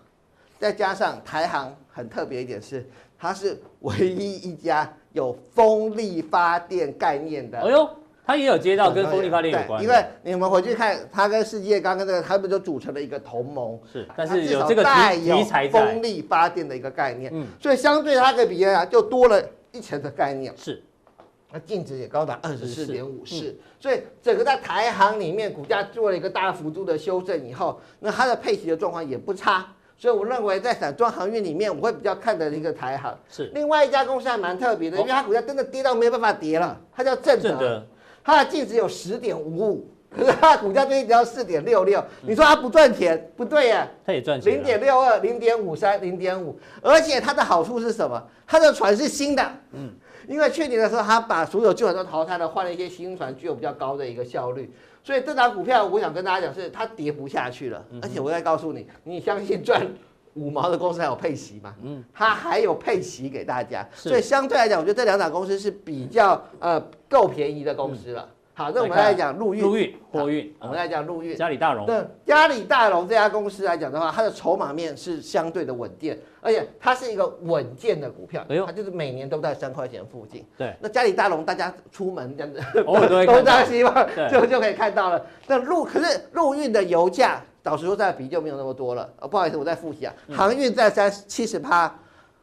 [0.59, 7.59] 再加上台航很特别一点是，它是唯一一家有风力发电概念的。
[7.59, 7.89] 哎呦，
[8.25, 9.83] 它也有接到跟风力发电有关。
[9.83, 13.79] 因为你们回去看，它跟世界刚刚这个，他们就组成了一个同盟。
[13.93, 17.31] 是，但是有这个题材风力发电的一个概念。
[17.35, 20.53] 嗯，所以相对它的比啊，就多了一层的概念。
[20.57, 20.83] 是。
[21.55, 29.67] 那净值也高达二十四点五四，所以整个在台行里面股价做了一个大幅度的修正以后，那它的配息的状况也不差，
[29.99, 33.15] 所以我认为在散装航运里面，我会比较看的一个台行。
[33.29, 37.87] 是另外一家公司还蛮特别的，因为它股价真的跌到没有办法跌了，它叫正德，
[38.25, 43.31] 它的净值有十点五五，可是它的股价最近只要四点六六，你说它不赚钱？
[43.37, 48.23] 不对呀，它也赚钱，零点六二、零点五三、零点五，而且它的好处是什么？
[48.47, 49.91] 它的船是新的，嗯。
[50.29, 54.73] 因为去年的时候，他把所有旧船都淘汰了，换了一些新船，具有比较高的一个效率。
[55.03, 57.85] 所以这档股票，我想跟大家讲，是它跌不下去了。
[58.01, 59.85] 而且我再告诉你，你相信赚
[60.35, 61.75] 五毛的公司还有配息嘛？
[61.83, 63.87] 嗯，它还有配息给大家。
[63.95, 68.29] 所以相对来讲，我觉得这两档公司是比较呃够便宜的公司了。
[68.55, 71.35] 好，那我们来讲陆运，陆运货运，我们来讲陆运。
[71.35, 80.45] 嘉里大荣，对，嘉里大荣这家公司来讲的话，它的筹码面是相对的稳定，而且它是一个稳健的股票，它就是每年都在三块钱附近。
[80.59, 85.25] 对，那嘉里大荣大家出门这样子， 都都这样希望就就可以看到了。
[85.47, 89.09] 那陆可是陆运的油价，老实说在比就没有那么多了。
[89.31, 91.95] 不好意思，我再复习啊，航运占三七十趴，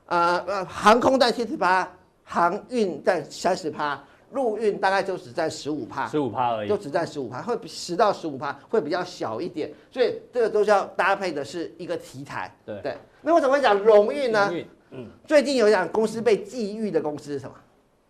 [0.06, 1.88] 呃呃，航空占七十趴，
[2.24, 4.02] 航运占三十趴。
[4.32, 12.56] 陆运大概就只占十五趴，十五趴而已，就只占十五趴，会比十到十五趴会比较小一点，所以这个都是要搭配的是一个题材。
[12.64, 14.54] 对对，那为什么会讲荣运呢？
[14.92, 17.56] 嗯，最近有一家公司被觊觎的公司是什么？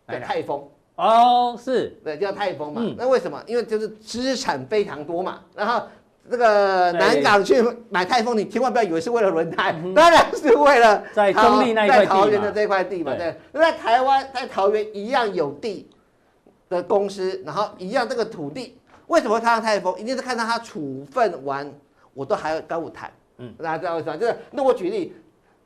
[0.08, 0.62] 对，泰丰。
[0.95, 2.84] 哦，是，对，叫泰丰嘛。
[2.98, 3.41] 那为什么？
[3.48, 5.39] 因为就是资产非常多嘛。
[5.56, 5.88] 然后
[6.30, 13.15] 这个南港去买泰丰，你千万不要以为是为了轮胎，当然是为了在中立那块地，在桃园的这块地嘛。
[13.15, 15.89] 对，那在台湾在桃园一样有地。
[16.70, 20.00] 的公司，然后一样这个土地，为什么会看到泰丰？
[20.00, 21.68] 一定是看到他处分完，
[22.13, 23.12] 我都还要跟我谈。
[23.39, 24.15] 嗯，大家知道为什么？
[24.15, 25.12] 就是那我举例，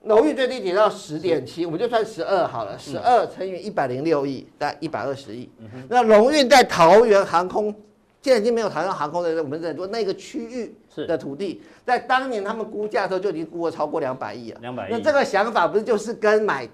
[0.04, 5.52] 荣誉最低跌到十点七，我们就算十二好了，十二乘以一百零六亿，大概一百二十亿。
[5.60, 7.76] 嗯、那荣运在桃园航空，
[8.24, 14.60] 现在已经没有台湾航空的，我们在说那个区域的土地，在当年他们估价的时候就已经估了超过两百亿了。
[14.62, 14.92] 两百亿。
[14.92, 16.68] 那这个想法不是就是跟买？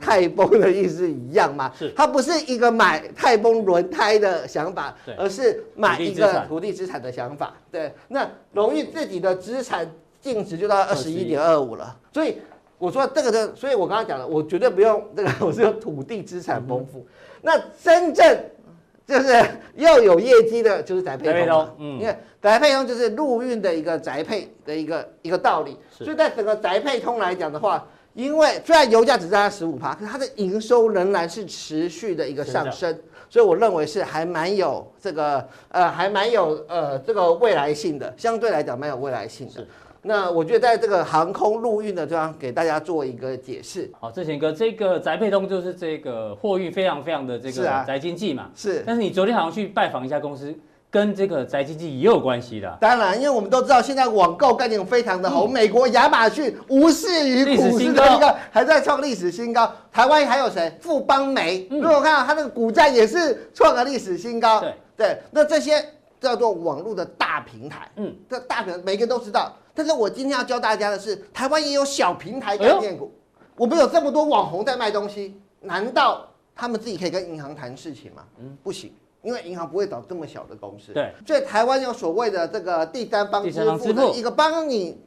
[0.00, 1.72] 泰丰的意思一样吗？
[1.76, 7.52] 是，它不是一个买泰丰轮胎的想法，而是买一个土地资产的想法。
[7.68, 9.84] 对，那荣誉自己的资产
[10.20, 11.96] 净净值就到二十一点二五了。
[12.12, 12.38] 所以
[12.78, 17.00] 我说这个的，所以我刚刚讲了，我绝对不用这个，我是用土地资产丰富。
[17.00, 17.06] 嗯、
[17.42, 18.38] 那真正
[19.08, 19.42] 就是
[19.76, 21.68] 要有业绩的，就是宅配通。
[21.78, 25.78] 嗯，因为宅配通就是陆运的一个宅配的一个一个道理。
[25.96, 32.96] 是所以在整个宅配通来讲的话，因为虽然油价只占十五趴，可是它的营收仍然是持续的一个上升。
[33.30, 39.66] 所以我认为是还蛮有这个呃，还蛮有呃这个未来性的，相对来讲蛮有未来性的。
[40.02, 43.90] 是那我觉得在这个航空陆运的地方给大家做一个解释。
[43.98, 48.50] 好，正贤哥，这个宅配通就是这个货运非常非常的这个宅经济嘛。
[48.54, 48.72] 是、啊。
[48.74, 48.84] 是。
[48.86, 50.54] 但是你昨天好像去拜访一家公司。
[50.90, 52.78] 跟这个宅经济也有关系的。
[52.80, 60.72] 当然，因为我们都知道现在网购概念非常的红，嗯、美国亚马逊无视于股市的一个还在创历史新高，台湾还有谁？
[60.80, 64.62] 富邦媒，如果看到它那个股价也是创了历史新高。
[64.62, 65.72] 对对，那这些
[66.18, 69.54] 叫做网络的大平台，嗯，这大平台每个人都知道。
[69.78, 73.12] 但是我今天要教大家的是，台湾也有小平台概念股。
[73.38, 78.24] 哎、我们有这么多网红在卖东西，难道他们自己可以跟银行谈事情吗？
[78.40, 78.92] 嗯，不行。
[79.22, 85.00] 因为银行不会找这么小的公司，对，所以台湾有所谓的这个第三方支付的一个帮你，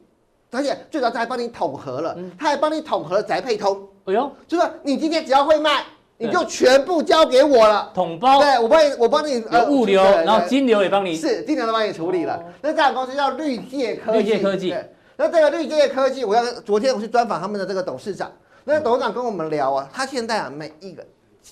[0.50, 5.84] 而且最早他还帮你统合了，他还帮你统合了宅配通，哎呦，就是你今天只要会卖，
[6.22, 12.42] 你就全部交给我了，统包，对我帮你，我帮你呃物流，然后金流也帮你，是金流都帮你处理了。
[12.60, 14.74] 那这家公司叫绿界科技，绿界科技，
[15.16, 18.30] 那这个绿界科技，我要昨天我去专访他们的这个董事长，
[18.64, 21.04] 那个董事长跟我们聊啊，他现在啊每一个。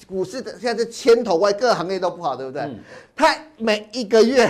[0.06, 2.62] 股市的现在是千头万，各个行业都不好，对不对？
[2.62, 2.78] 嗯、
[3.16, 4.48] 他每一个月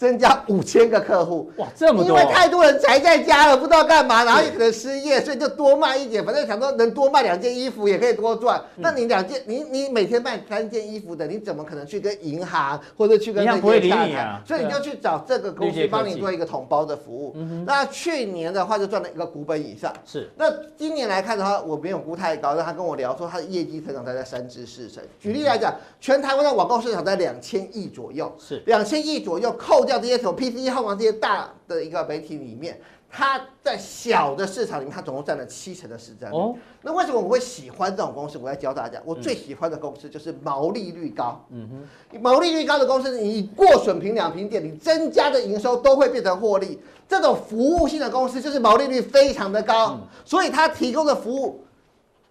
[0.00, 2.18] 增加五千个客户，哇，这么多！
[2.18, 8.58] 因为太多人宅在家了，不知道干嘛，然后也可能失业，所以就多卖一点，反正想说能多卖两件衣服也可以多赚。
[8.76, 14.26] 嗯、那你两件，你你每天卖三件衣服的，你怎么可能去跟银行或者去跟那些洽谈？
[14.26, 17.34] 啊、所以你就去找这个公司帮你做一个统包的服务。
[17.36, 19.92] 嗯、那去年的话就赚了一个股本以上。
[20.06, 20.30] 是。
[20.34, 25.02] 那今年来看的话，我没有估太高，但他跟我聊说他的业绩成长大概三至四成。
[25.18, 30.70] 举例来讲，全台湾的网购市场在两千亿左右，是两千亿左右，扣掉这些什么 PC。
[30.70, 36.36] 号房这些大的一个媒体里面，它在小的市场里面，它总共占了七成的市占率。
[36.36, 38.38] 哦，那为什么我会喜欢这种公司？
[38.38, 41.44] 我来教大家，我最喜欢的公司就是毛利率高。
[41.50, 41.68] 嗯
[42.12, 46.78] 哼，毛利率高的公司，你过损平两平店，你增加的营收都会变成获利。
[47.08, 51.64] 这种服务性的公司就是毛利率非常的高，所以它提供的服务，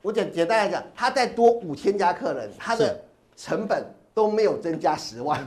[0.02, 2.98] 我简简单来讲，它再多五千家客人，它的
[3.36, 5.46] 成本都没有增加十万。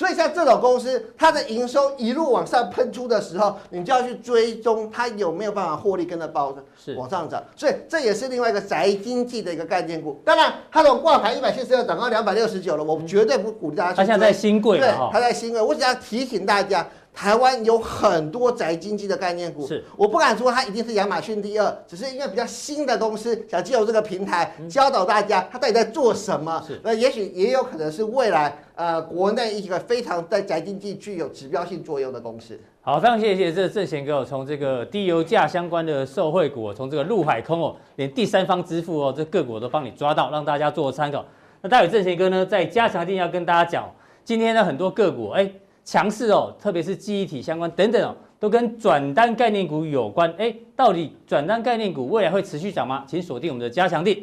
[0.00, 7.44] 所以像这种公司，它的营收一路往上喷出的时候，你就要去追踪它有没有办法获利跟着爆是往上涨。
[7.54, 10.18] 所以这也是另外一个宅经济的一个概念股。
[10.24, 14.06] 当然，它从挂牌一百七十二涨到两百六十九了，我绝对不鼓励大家去追。
[14.06, 15.60] 它现在在新贵，对，它在新贵。
[15.60, 16.88] 我只要提醒大家。
[17.20, 26.64] 台湾有很多宅经济的概念股，是我不敢说它一定是亚马逊第二，只是因为比较新的公司想借由这个平台教导大家它到底在做什么。
[26.66, 32.58] 是，那也许也有可能是未来呃国内一个非常在宅经济具有指标性作用的公司。
[32.80, 41.22] 好，非常谢谢这个正贤哥，从这个低油价相关的受惠股，从这个陆海空哦，连第三方支付哦，这个股都帮你抓到，让大家做参考。
[41.60, 43.92] 那待会正贤哥呢，在加强定要跟大家讲，
[44.24, 45.52] 今天呢很多个股哎。
[45.90, 50.32] 强势哦，特别是记忆体相关等等哦，都跟转单概念股有关。
[50.38, 53.02] 哎，到底转单概念股未来会持续涨吗？
[53.08, 54.16] 请锁定我们的加强錠。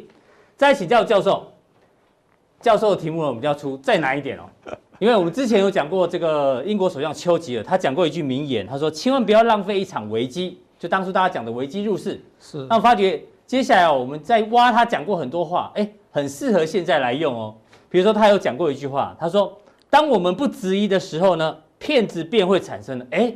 [0.55, 1.45] 再请教教授，
[2.61, 4.43] 教授的题目呢，我们就要出再难一点哦，
[4.97, 12.17] 因为我们之前有讲过这个英国首相丘吉尔，他讲过一句名言，他说：“千万不要浪费一场危机。”就当初大家讲的危机入市。
[12.39, 12.65] 是。
[12.69, 17.53] 那我发觉接下来哦，我们在挖他讲过很多话，哎，很适合现在来用哦。
[17.89, 19.51] 比如说他有讲过一句话，他说。
[19.89, 23.05] 当我们不质疑的时候呢，骗子便会产生了。
[23.11, 23.33] 哎，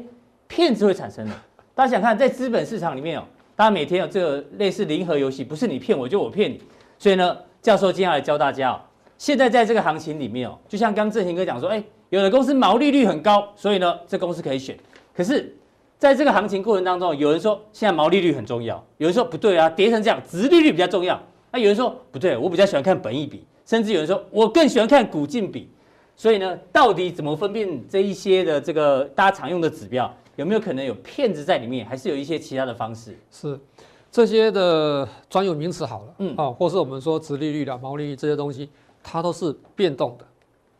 [0.47, 1.43] 骗子会产生了。
[1.73, 3.23] 大家想看，在资本市场里面哦，
[3.55, 6.61] 大家每天有这个类似零和游戏，不是你骗我就我骗你。
[6.99, 8.81] 所以呢，教授接下来教大家哦，
[9.17, 14.77] 现在在这个行情里面哦，就像刚正贤哥讲说，哎，有的公司毛利率很高，所以呢，这公司可以选。
[15.15, 15.55] 可是，
[15.97, 21.19] 在这个行情过程当中，有人说现在毛利率很重要，有人说不对啊，跌成这样，殖利率比较重要。
[21.51, 25.69] 那有人说不对，我比较喜欢看本益比，甚至有人说我更喜欢看股净比。
[26.15, 33.17] 所以呢，到底怎么分辨这一些的这个大家常用的指标，有没有可能有骗子在里面，还是有一些其他的方式？
[33.31, 33.59] 是
[34.11, 38.69] 这些的专有名词好了，嗯啊，或是我们说殖利率的毛利率这些东西，
[39.01, 40.25] 它都是变动的、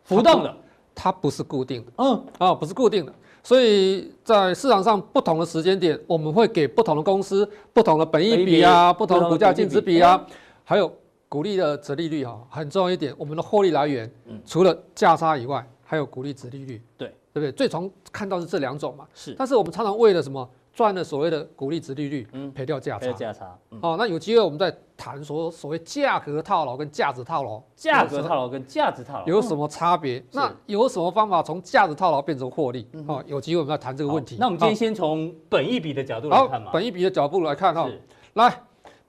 [0.04, 0.56] 浮动的，
[0.94, 1.91] 它不是固定的。
[1.98, 3.13] 嗯啊，不是固定的。
[3.41, 10.24] 所以在市场上不同的时间点，我们会给不同的公司不同的本益比啊，不同的股价净值比啊，
[10.63, 10.91] 还有。
[11.32, 14.11] 股利的折利率哈很重要一点，我们的获利来源，
[14.45, 17.07] 除了价差以外，还有股利折利率，对。
[17.34, 17.49] 对不对？
[17.53, 19.07] 最常看到是这两种嘛。
[19.13, 22.51] 是，但是我们常常为了什么赚了所谓的股利折利率，嗯。
[22.51, 23.09] 赔掉价差。
[23.13, 23.79] 价差，嗯。
[23.82, 29.25] 哦，那有机会我们再谈说所谓价格套牢跟价值套牢，价格套牢跟价值套牢。
[29.25, 30.21] 有什么差别？
[30.34, 32.86] 那有什么方法从价值套牢变成获利？
[33.07, 34.36] 哦，有机会我们再谈这个问题。
[34.38, 37.88] 那我们今天先从本一比的角度来看嘛，，本一比的角度来看哈。
[37.88, 38.01] 是，
[38.34, 38.61] 来，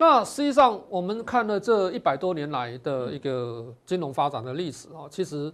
[0.05, 5.53] 那实际上我们看了这一百多年来的一个金融发展的历史啊，其实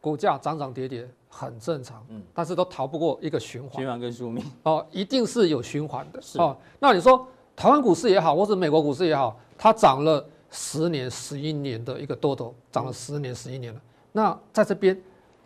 [0.00, 6.56] 股价涨涨跌跌很正常，嗯但是都逃不过一个循环循环跟宿命，哦，一定是有循环的是哦。
[6.80, 7.24] 那你说
[7.54, 13.80] 台湾股市也好，或是美国股市也好，它涨了十年、十一年的一个多头，涨了十年、十一年了，
[14.10, 15.00] 那在这边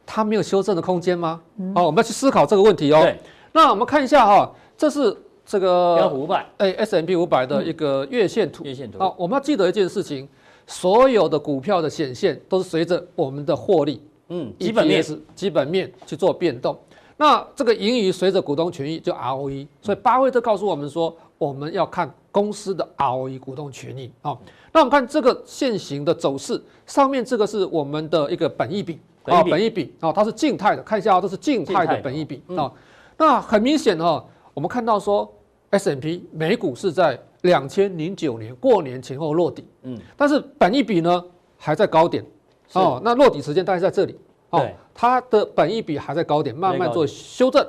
[0.06, 1.38] 它没有修正的空间吗？
[1.74, 3.14] 哦，我们要去思考这个问题哦。
[3.52, 5.14] 那我们看一下哈，这是
[5.48, 6.46] 这个标普五百。
[6.58, 8.64] 哎，S M P 五百的一个月线图。
[8.64, 8.98] 月线图。
[8.98, 10.28] 好，我们要记得一件事情，
[10.66, 15.02] 所有的股票的显现都是随着我们的获利嗯，基本面。
[15.02, 16.78] EPS 基本面去做变动。
[17.16, 24.12] 那这个盈余随着股东权益就 ROE，所以巴菲特告诉我们说，我们要看公司的 ROE 股东权益。
[24.20, 24.36] 啊。
[24.70, 29.00] 那我们看这个线型的走势，上面这个是我们的一个本益比。
[29.24, 29.50] 啊，本益比。
[29.50, 29.94] 本益比。
[30.00, 32.02] 啊，它是静态的，看一下啊，这是静态的的。
[32.02, 32.42] 本益比。
[32.54, 32.70] 啊。
[33.16, 34.22] 那很明显哈，
[34.52, 35.28] 我们看到说
[35.70, 41.24] S&P 美股是在两千零九年过年前后落底，嗯，但是本益比呢
[41.56, 42.24] 还在高点，
[42.72, 44.16] 哦，那落底时间大概在这里，
[44.50, 47.66] 哦，它的本益比还在高点，慢慢做修正，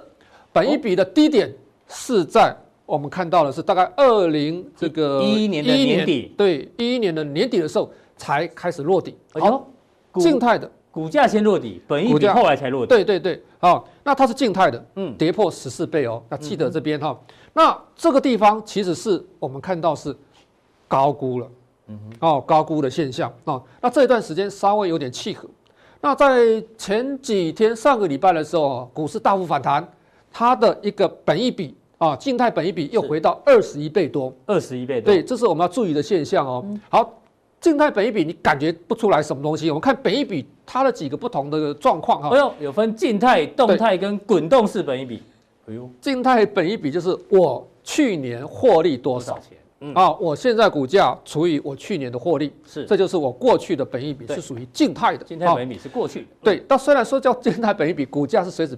[0.54, 1.54] 本益比的低点
[1.88, 6.34] 是在我们看到的是大概二零这个一一年的年底。
[6.38, 9.68] 对，一一年的年底的时候才开始落底，哎呦好，
[10.20, 16.22] 静态的，股价先落底，本益比后来才落底，对对对，好，那它是静态的，嗯跌破十四倍哦。
[16.30, 17.18] 那记得这边哈，
[17.54, 20.16] 那这个地方其实是我们看到是
[20.88, 21.48] 高估了，
[21.88, 23.62] 嗯哦，高估的现象哦。
[23.80, 25.48] 那这一段时间稍微有点契合。
[26.02, 29.86] 那在前几天上个礼拜的时候，股市大幅反弹，
[30.32, 34.34] 它的一个本益比啊，静态本益比又回到二十一倍多。
[34.46, 36.66] 二十一倍多，对，这是我们要注意的现象哦。
[36.90, 37.19] 好，
[37.62, 42.38] 静态本益比你感觉不出来什么东西，我们看本益比它的几个不同的状况哈哎。
[42.38, 45.22] 呦，有分静态、动态跟滚动式本益比，
[45.68, 49.58] 哎呦，静态本益比就是我去年获利多少钱？
[49.82, 50.12] 嗯，啊？
[50.20, 55.24] 我现在股价除以我去年的获利，是这就是我过去的本益比，是属于静态的。
[55.24, 58.78] 啊静态本益比是过去的，对，但虽然说叫静态本益比，股价是随时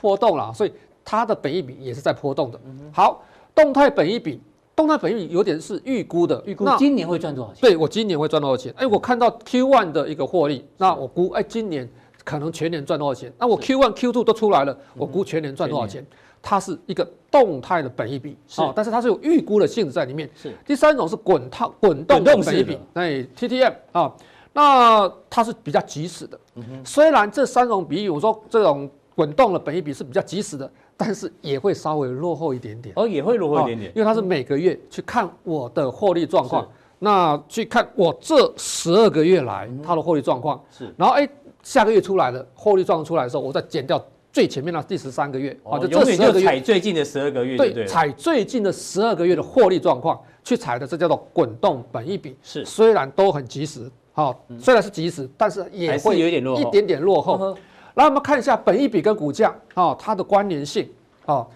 [0.00, 0.72] 波动啦，所以
[1.04, 2.60] 它的本益比也是在波动的。
[2.92, 3.22] 好，
[3.54, 4.40] 动态本益比，
[4.76, 7.60] 动态本益比有点是预估的，预估那今年会赚多少钱？
[7.60, 8.72] 对我今年会赚多少钱？
[8.76, 11.88] 哎，我看到 Q1 的一个获利，那我估哎今年
[12.24, 13.32] 可能全年赚多少钱？
[13.38, 16.06] 那我 Q1、Q2 都出来了，我估全年赚多少钱？
[16.42, 20.30] 它是一个动态的本益比，是哦，但是它是有预估的性质在里面。
[20.34, 24.10] 是第三种是滚烫滚动的本益比，哎，TTM 啊，
[24.54, 26.40] 那它是比较及时的。
[26.82, 30.72] 虽然这三种比喻，我说这种滚动的本益比是比较及时的，
[31.02, 32.92] 但是也会稍微落后一点点。
[32.94, 33.90] 哦，也会落后一点点。
[33.90, 40.94] 哦，因为它是每个月去看我的获利状况，那去看我这十二个月来它的获利状况，是。
[40.98, 41.26] 然后哎
[41.62, 52.62] 下个月出来了获利状况出来的时候，我再减掉最前面的第十三个月，哦，就这十二个月，踩最近的十二个月，对采最近的十二个月的获利状况去采的，这叫做滚动本一比，是。
[52.66, 56.60] 虽然都很及时，好，虽然是及时，但是也会有一点落后。
[56.60, 57.56] 一点点落后。
[57.94, 60.88] 来，我们看一下本益比跟股价啊，它的关联性
[61.26, 61.46] 啊，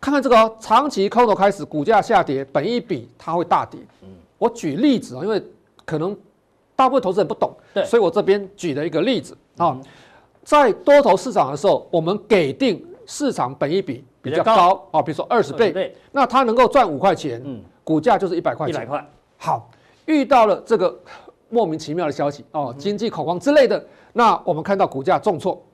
[0.00, 3.80] 看看这个哦，长期空头开始，股价下跌，本益比它会大跌。
[4.38, 5.42] 我举例子啊，因为
[5.84, 6.16] 可能
[6.76, 7.84] 大部分投资人不懂，对。
[7.84, 9.78] 所以我这边举了一个例子啊，
[10.42, 14.86] 在多头市场的时候，我们给定市场本益比比较高。
[14.90, 18.74] 啊，比如说二十倍，倍，那它能够赚五块钱，嗯，股价就是一百块钱。
[18.74, 19.06] 一百块，
[19.38, 19.70] 好，
[20.06, 20.98] 遇到了这个
[21.54, 23.82] 莫名其妙的消息哦，经济恐慌之类的，
[24.12, 25.64] 那我们看到股价重挫。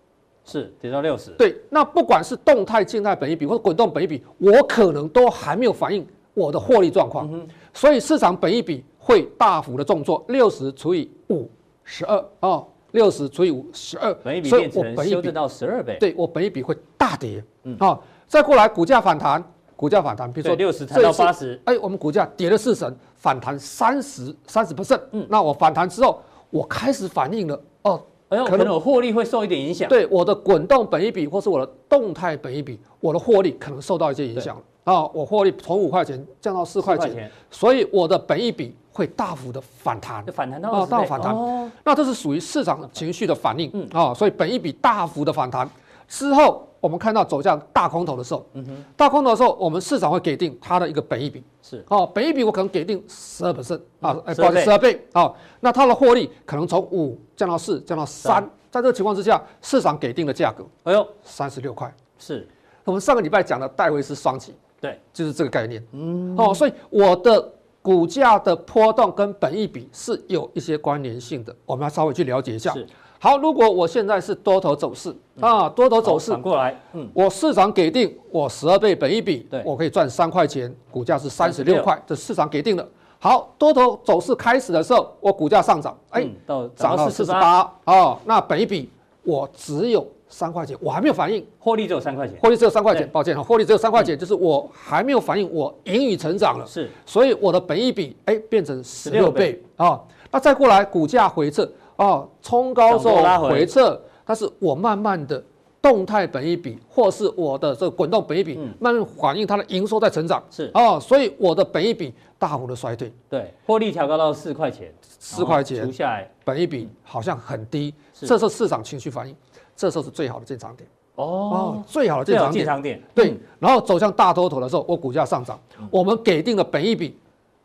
[0.44, 6.04] 是跌到六十，对，那不管是动态、静态本一比或者滚动本一比，我可能都还没有反映
[6.34, 7.28] 我的获利状况，
[7.74, 11.48] 所以市场本一比会大幅的重挫，六十除以五，
[11.84, 14.14] 十二哦，六十除以五，十二，
[14.44, 19.44] 所以我本益比到十二倍，对我本一比会大跌，嗯，好，再过来股价反弹，
[19.80, 26.20] 股价反弹，比如说，六十弹到八十，哎，我们股价跌了四成，反弹三十三十 percent，嗯，那我反弹之后，
[26.50, 34.62] 我开始反应了，哦，哎呦，可能我获利会受一点影响，对我的滚动本一比或是我的动态本一比，我的获利可能受到一些影响了。
[34.84, 37.16] 啊，我获利从五块钱降到四块4块钱。
[37.16, 40.22] 钱，所以我的本一比会大幅的反弹。
[40.26, 40.90] 反弹到哦20倍。
[40.90, 41.34] 到反弹。
[41.34, 41.70] 哦。
[41.84, 43.70] 那这是属于市场情绪的反应。
[43.72, 43.88] 嗯。
[43.92, 45.66] 啊、所以本一比大幅的反弹
[46.10, 61.94] 之后，我们看到走向大空头的时候，嗯哼大空头的时候，我们市场会给定它的一个本益比，是哦，本益比我可能给定十二 percent 啊，哎，12不好意思，倍十二倍啊，那它的获利可能从五降到四，降到三三，在这个情况之下，市场给定的价格哎呦，三十六块。
[62.18, 62.46] 是
[62.84, 65.82] 我们上个礼拜讲的戴维斯双击，对，就是这个概念。
[65.92, 72.74] 嗯，哦，所以我的股价的波动跟本益比是有一些关联性的，我们要稍微去了解一下。
[73.20, 73.28] 是。
[73.28, 82.88] 好，如果我现在是多头走势啊，多头走势反过来，嗯，我市场给定我十二倍本一比，对，我可以赚三块钱，股价是三十六块，这市场给定的。
[83.18, 88.88] 好，多头走势开始的时候，我股价上涨，哎，到涨到四十八，哦，那本一比
[89.22, 100.00] 我只有三块钱，我还没有反应，获利只有三块钱，获利只有三块钱，抱歉哈，获利只有三块钱，就是我还没有反应，我盈余成长了，是，所以我的本一比哎变成十六倍啊，
[100.30, 101.70] 那再过来股价回撤。
[102.00, 103.66] 哦，冲高之后回。
[103.66, 105.42] 撤，但是我慢慢的
[105.82, 110.70] 动态本益比，或是我的这个滚动本益比，慢慢反映它的营收在成长，是。
[110.72, 119.36] 哦，所以我的本益比大幅的衰退，对，获利调高到四块钱，四块钱除下来，本益比好像很低，这时候市场情绪反应，
[119.76, 127.18] 这时候是最好的进场点，哦，最好的进场点，进场点，对，然后走向大多头的时候，我股价上涨，我们给定了本益比，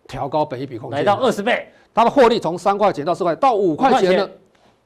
[0.08, 1.70] 调高本益比空间，来到二十倍。
[1.96, 4.30] 它的获利从三块钱到四块到五块钱的，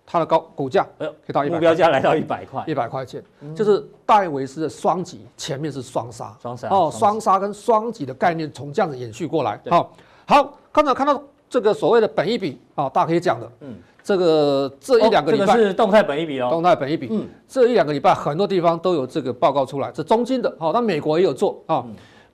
[0.06, 3.22] 它的高股价可以到一百，目标价来到一百块，一百块钱，
[3.56, 7.40] 就是戴维斯的双击，前面是双杀，双杀哦，双杀。
[7.40, 9.60] 跟双击的概念从这样子延续过来。
[9.72, 9.92] 好，
[10.28, 21.84] 好，刚才看到这个所谓的本一比啊，大家可以讲的，嗯，这个这一两个礼拜是动态本一比哦，动态本一比，嗯，这一两个礼拜很多地方都有这个报告出来，这中金的，好，那美国也有做啊。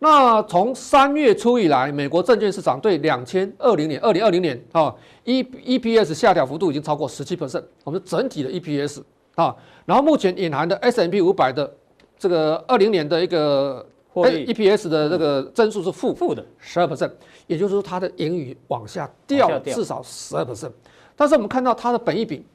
[0.07, 4.93] 那从三月初以来，美国证券市场对两千二零年、二零二零年啊
[5.23, 9.01] ，E EPS 下调幅度已经超过十七 percent，我们整体的 EPS
[9.33, 11.75] 啊，然后目前隐含的 S M P 五百的
[12.19, 13.83] 这个二零年的一个
[14.13, 16.45] EPS 的这个增速是负负的。
[16.59, 17.09] 十二 percent，
[17.47, 19.59] 也就是说它的盈余往下掉。
[19.61, 20.71] 至少十二 percent，
[21.15, 22.45] 但是我们看到它的本益比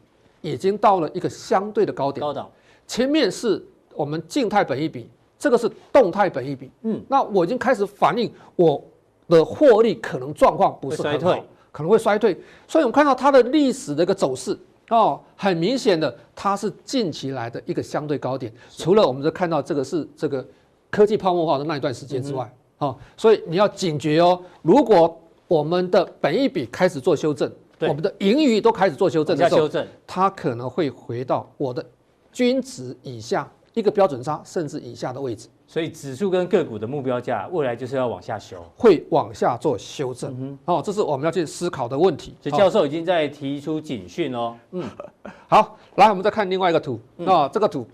[0.40, 2.48] 已经到了一个相对的高点，高档，
[2.86, 3.60] 前面是
[3.96, 5.10] 我们静态本益比。
[5.40, 8.80] 这个是动态本益比，嗯，那我已经开始反映我
[9.26, 12.38] 的获利可能状况不是很好，可能会衰退，
[12.68, 14.56] 所以我们看到它的历史的一个走势
[14.90, 20.46] 哦，很明显的它是近期来的一个相对高点，除了我们就看到这个是这个
[20.90, 25.18] 科技泡沫化的那一段时间之外，哦，所以你要警觉哦，如果
[25.48, 29.66] 我们的本益比开始做修正，我们的盈余都开始做修正的时候，
[30.06, 31.82] 它可能会回到我的
[32.30, 33.50] 均值以下。
[33.74, 40.34] 一个标准差甚至以下的位置，所以指数跟个股的目标价未来就是要往下修，会往下做修正。
[40.40, 42.34] 嗯、哦，这是我们要去思考的问题。
[42.42, 44.56] 所以教授已经在提出警讯哦。
[44.72, 44.84] 嗯，
[45.46, 47.86] 好，来我们再看另外一个图啊、哦，这个图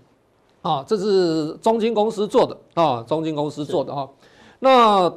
[0.63, 4.09] 啊，这是中金公司做的啊、哦，中金公司做的哈、哦。
[4.57, 5.13] 那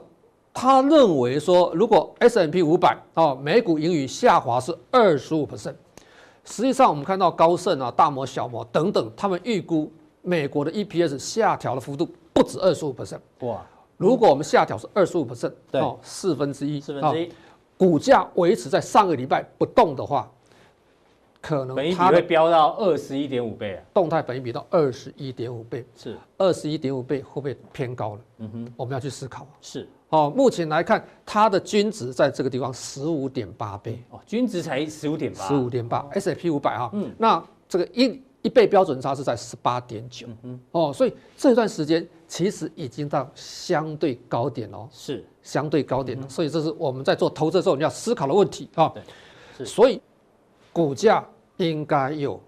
[0.52, 5.74] 他认为说，如果 S&P 五百啊，每股盈余下滑是二十五 percent，
[6.44, 9.90] 实际上我们看到高盛啊、大摩、小摩等等，他们预估。
[10.22, 13.64] 美国的 EPS 下调的幅度不止二十五 percent 哇！
[13.96, 17.30] 如果我们下调是二十五 percent，哦，四分之一，四分之一，
[17.76, 20.30] 股价维持在上个礼拜不动的话，
[21.40, 23.82] 可能它会飙到二十一点五倍啊！
[23.92, 28.20] 动态本益比到二十一点五倍，是二十一点五倍会不会偏高了？
[28.38, 29.46] 嗯哼，我们要去思考。
[29.60, 38.22] 是哦，目前来看，它的均值在这个地方十五点八倍哦，均值才十五点八，十五点八，S&P 五百哈，嗯，那这个一。
[38.42, 40.26] 一倍标准差是在十八点九，
[40.72, 48.90] 哦，所以这段时间其实已经到相对高点哦，是相对高点了，所以这是我们在做投资的时候你要思考的问题啊。
[49.58, 50.00] 对，所以
[50.72, 51.22] 股价
[51.58, 52.40] 应该有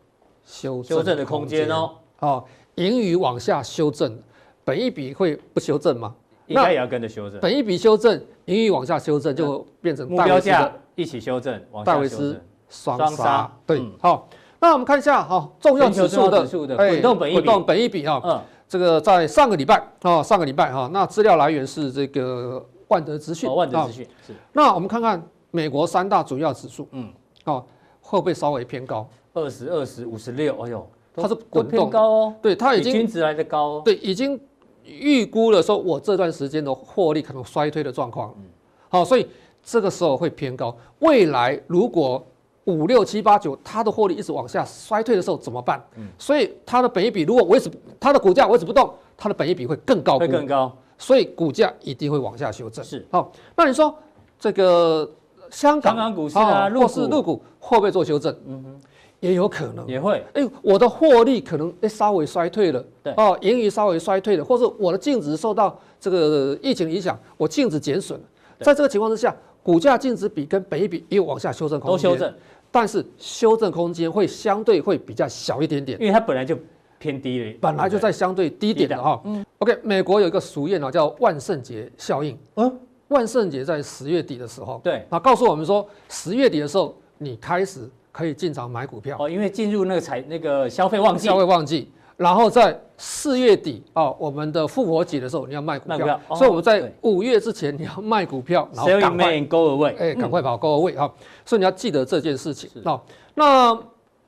[0.46, 1.90] 修修正的空间哦。
[2.20, 2.44] 哦，
[2.76, 4.18] 盈余往下修正，
[4.64, 6.14] 本一比会不修正吗？
[6.46, 7.38] 应该也要跟着修正。
[7.40, 12.40] 本一比修正，盈余往下修正，就变成目标价一起修正，戴维斯
[12.70, 14.26] 双杀，对，好。
[14.62, 16.46] 那我们看一下哈，重要指数的
[16.76, 24.32] 滚动本益比，滚动本益比啊，嗯，这个在上个礼拜啊，上个礼拜哈，那资料来源是这个万德资讯，万德资讯是。
[24.52, 27.12] 那我们看看美国三大主要指数，嗯，
[27.44, 27.64] 哦，
[28.00, 29.04] 会不会稍微偏高？
[29.34, 31.90] 二十二十五十六，哎呦，它是滚动。
[31.90, 34.38] 高哦，对，它已经均值来的高，对，已经
[34.84, 38.44] 预估了说我这段时间的获利可能衰退的状况，嗯，
[38.88, 39.26] 好，所以
[39.60, 40.72] 这个时候会偏高。
[41.00, 42.24] 未来如果
[42.64, 45.82] 五六七八九，它的获利一直往下衰退的时候怎么办？
[45.96, 52.84] 嗯，所以它的本益比如果维持，它的股价维持不动，它的本益比会更高，会更高，所以股价一定会往下修正。
[52.84, 53.92] 是，好，那你说
[54.38, 55.10] 这个
[55.50, 58.32] 香港，香港股市啊，或是入股会不会做修正？
[58.46, 58.80] 嗯哼，
[59.18, 60.24] 也有可能，也会。
[60.34, 68.26] 哎，我的获利可能稍微衰退了，对，哦，盈余稍微衰退了，或者我的净值受到这个疫情影响，我净值减损了，
[68.60, 69.34] 在这个情况之下。
[69.62, 72.34] 股价净值比跟本益比也有往下修正空间，都修正，
[72.70, 76.58] 但是修正空间会相对会比较小一点点，因为它本来就
[76.98, 79.20] 偏低了，本来就在相对低点的哈。
[79.24, 82.36] 嗯，OK，美国有一个俗谚啊，叫万圣节效应。
[82.56, 91.90] 嗯，万圣节在十月底的时候，对，那告诉我们说，十月底的时候你开始可以进场买股票哦，因为进入那个财那个消费旺季，消费旺季。
[92.16, 101.12] 然后在四月底啊，我们的复活节的时候，你要卖股票，所以我们在五月之前你要卖股票，然后赶快 go away，哎，赶快跑 go away 哈，
[101.44, 103.00] 所以你要记得这件事情啊。
[103.34, 103.76] 那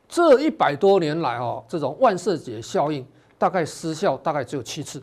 [0.09, 3.07] 这一百多年来哦，这种万圣节效应
[3.39, 5.03] 大概失效大概只有七次，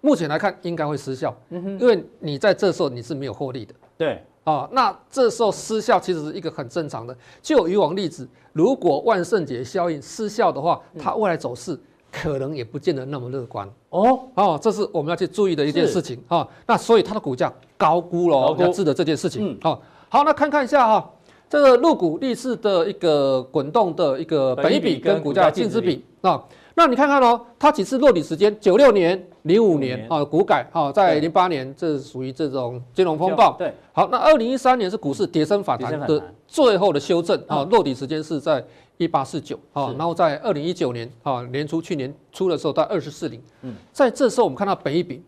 [0.00, 4.22] 目前来看应该会失效，因为你在这时候你是没有获利的，对。
[4.44, 7.16] 啊，那这时候失效其实是一个很正常的。
[7.40, 11.78] 就以往例子，如果万圣节效应失效的话，它未来走势。
[12.12, 16.46] 可能也不见得那么乐观哦哦，这是我们要去注意的一件事情哈。
[16.66, 19.58] 那所以它的股价高估了，要记得这件事情。
[19.62, 21.10] 好，好，那看看一下哈，
[21.48, 26.44] 这个入股历史的一个滚动的一个本益比跟股价净值比啊。
[26.74, 28.54] 那你看看哦，它几次落底时间？
[28.60, 33.54] 九六年、零五年啊，股改啊，在零八年这是属于这种金融风暴。
[33.58, 38.64] 对，好，那二零一三年是股市跌升反弹的最后的修正啊，落底时间是在。
[38.98, 45.20] 一八四九啊，然后在二零一九年啊年初，去年初的时候到二十四零，嗯，在这时候我们看到本益比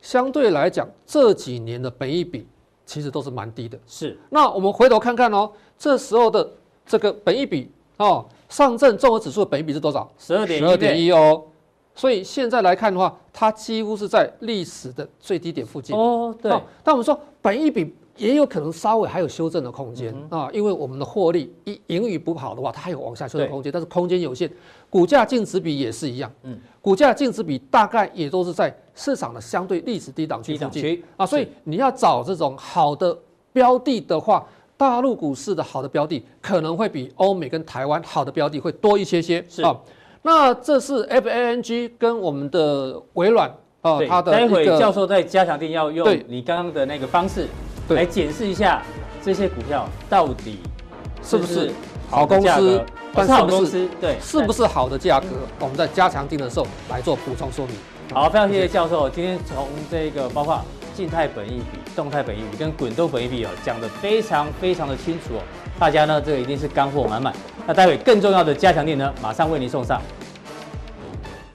[0.00, 2.46] 相对来讲这几年的本益比
[2.84, 3.76] 其实都是蛮低的。
[3.84, 6.48] 是，那我们回头看看哦，这时候的
[6.86, 10.10] 这个本益比哦，上证综合指数的本益比是多少？
[10.18, 11.42] 十二点十二点一哦。
[11.94, 15.96] 所以现在来看的话，它几乎是在历史的最低点附近。
[15.96, 16.50] 哦，对。
[16.82, 17.94] 但我们说本益比。
[18.18, 24.50] 也有可能稍微还有修正的空间啊，因为我们的获利一盈余不好的话，它还有往下修正空间，但是空间有限。
[24.88, 33.14] 股价净值比也是一样，嗯，股价净值比大概也都是在市场的相对历史低档区附近啊，所以你要找这种好的
[33.52, 34.42] 标的的话，
[34.76, 39.76] 大陆股市的好的标的可能会比欧美跟台湾好的标的会多一些些啊。
[40.22, 43.48] 那这是 FANG 跟我们的微软
[43.82, 47.46] 啊，它的待会教授在加强錠要用你刚刚的那个方式。
[47.90, 48.82] 来检视一下
[49.22, 50.58] 这些股票到底
[51.22, 51.70] 是不是
[52.10, 55.28] 好公司，但是好公司对，是不是好的价格？
[55.60, 57.76] 我们在加强定的时候来做补充说明。
[58.12, 60.60] 好，非常谢谢教授，今天从这个包括
[60.96, 65.42] 静态本益比、动态本益比跟滚动本益比哦，讲得非常非常的清楚哦。
[65.78, 67.34] 大家呢，这个一定是干货满满。
[67.66, 70.00] 那待会更重要的加强錠呢，马上为您送上。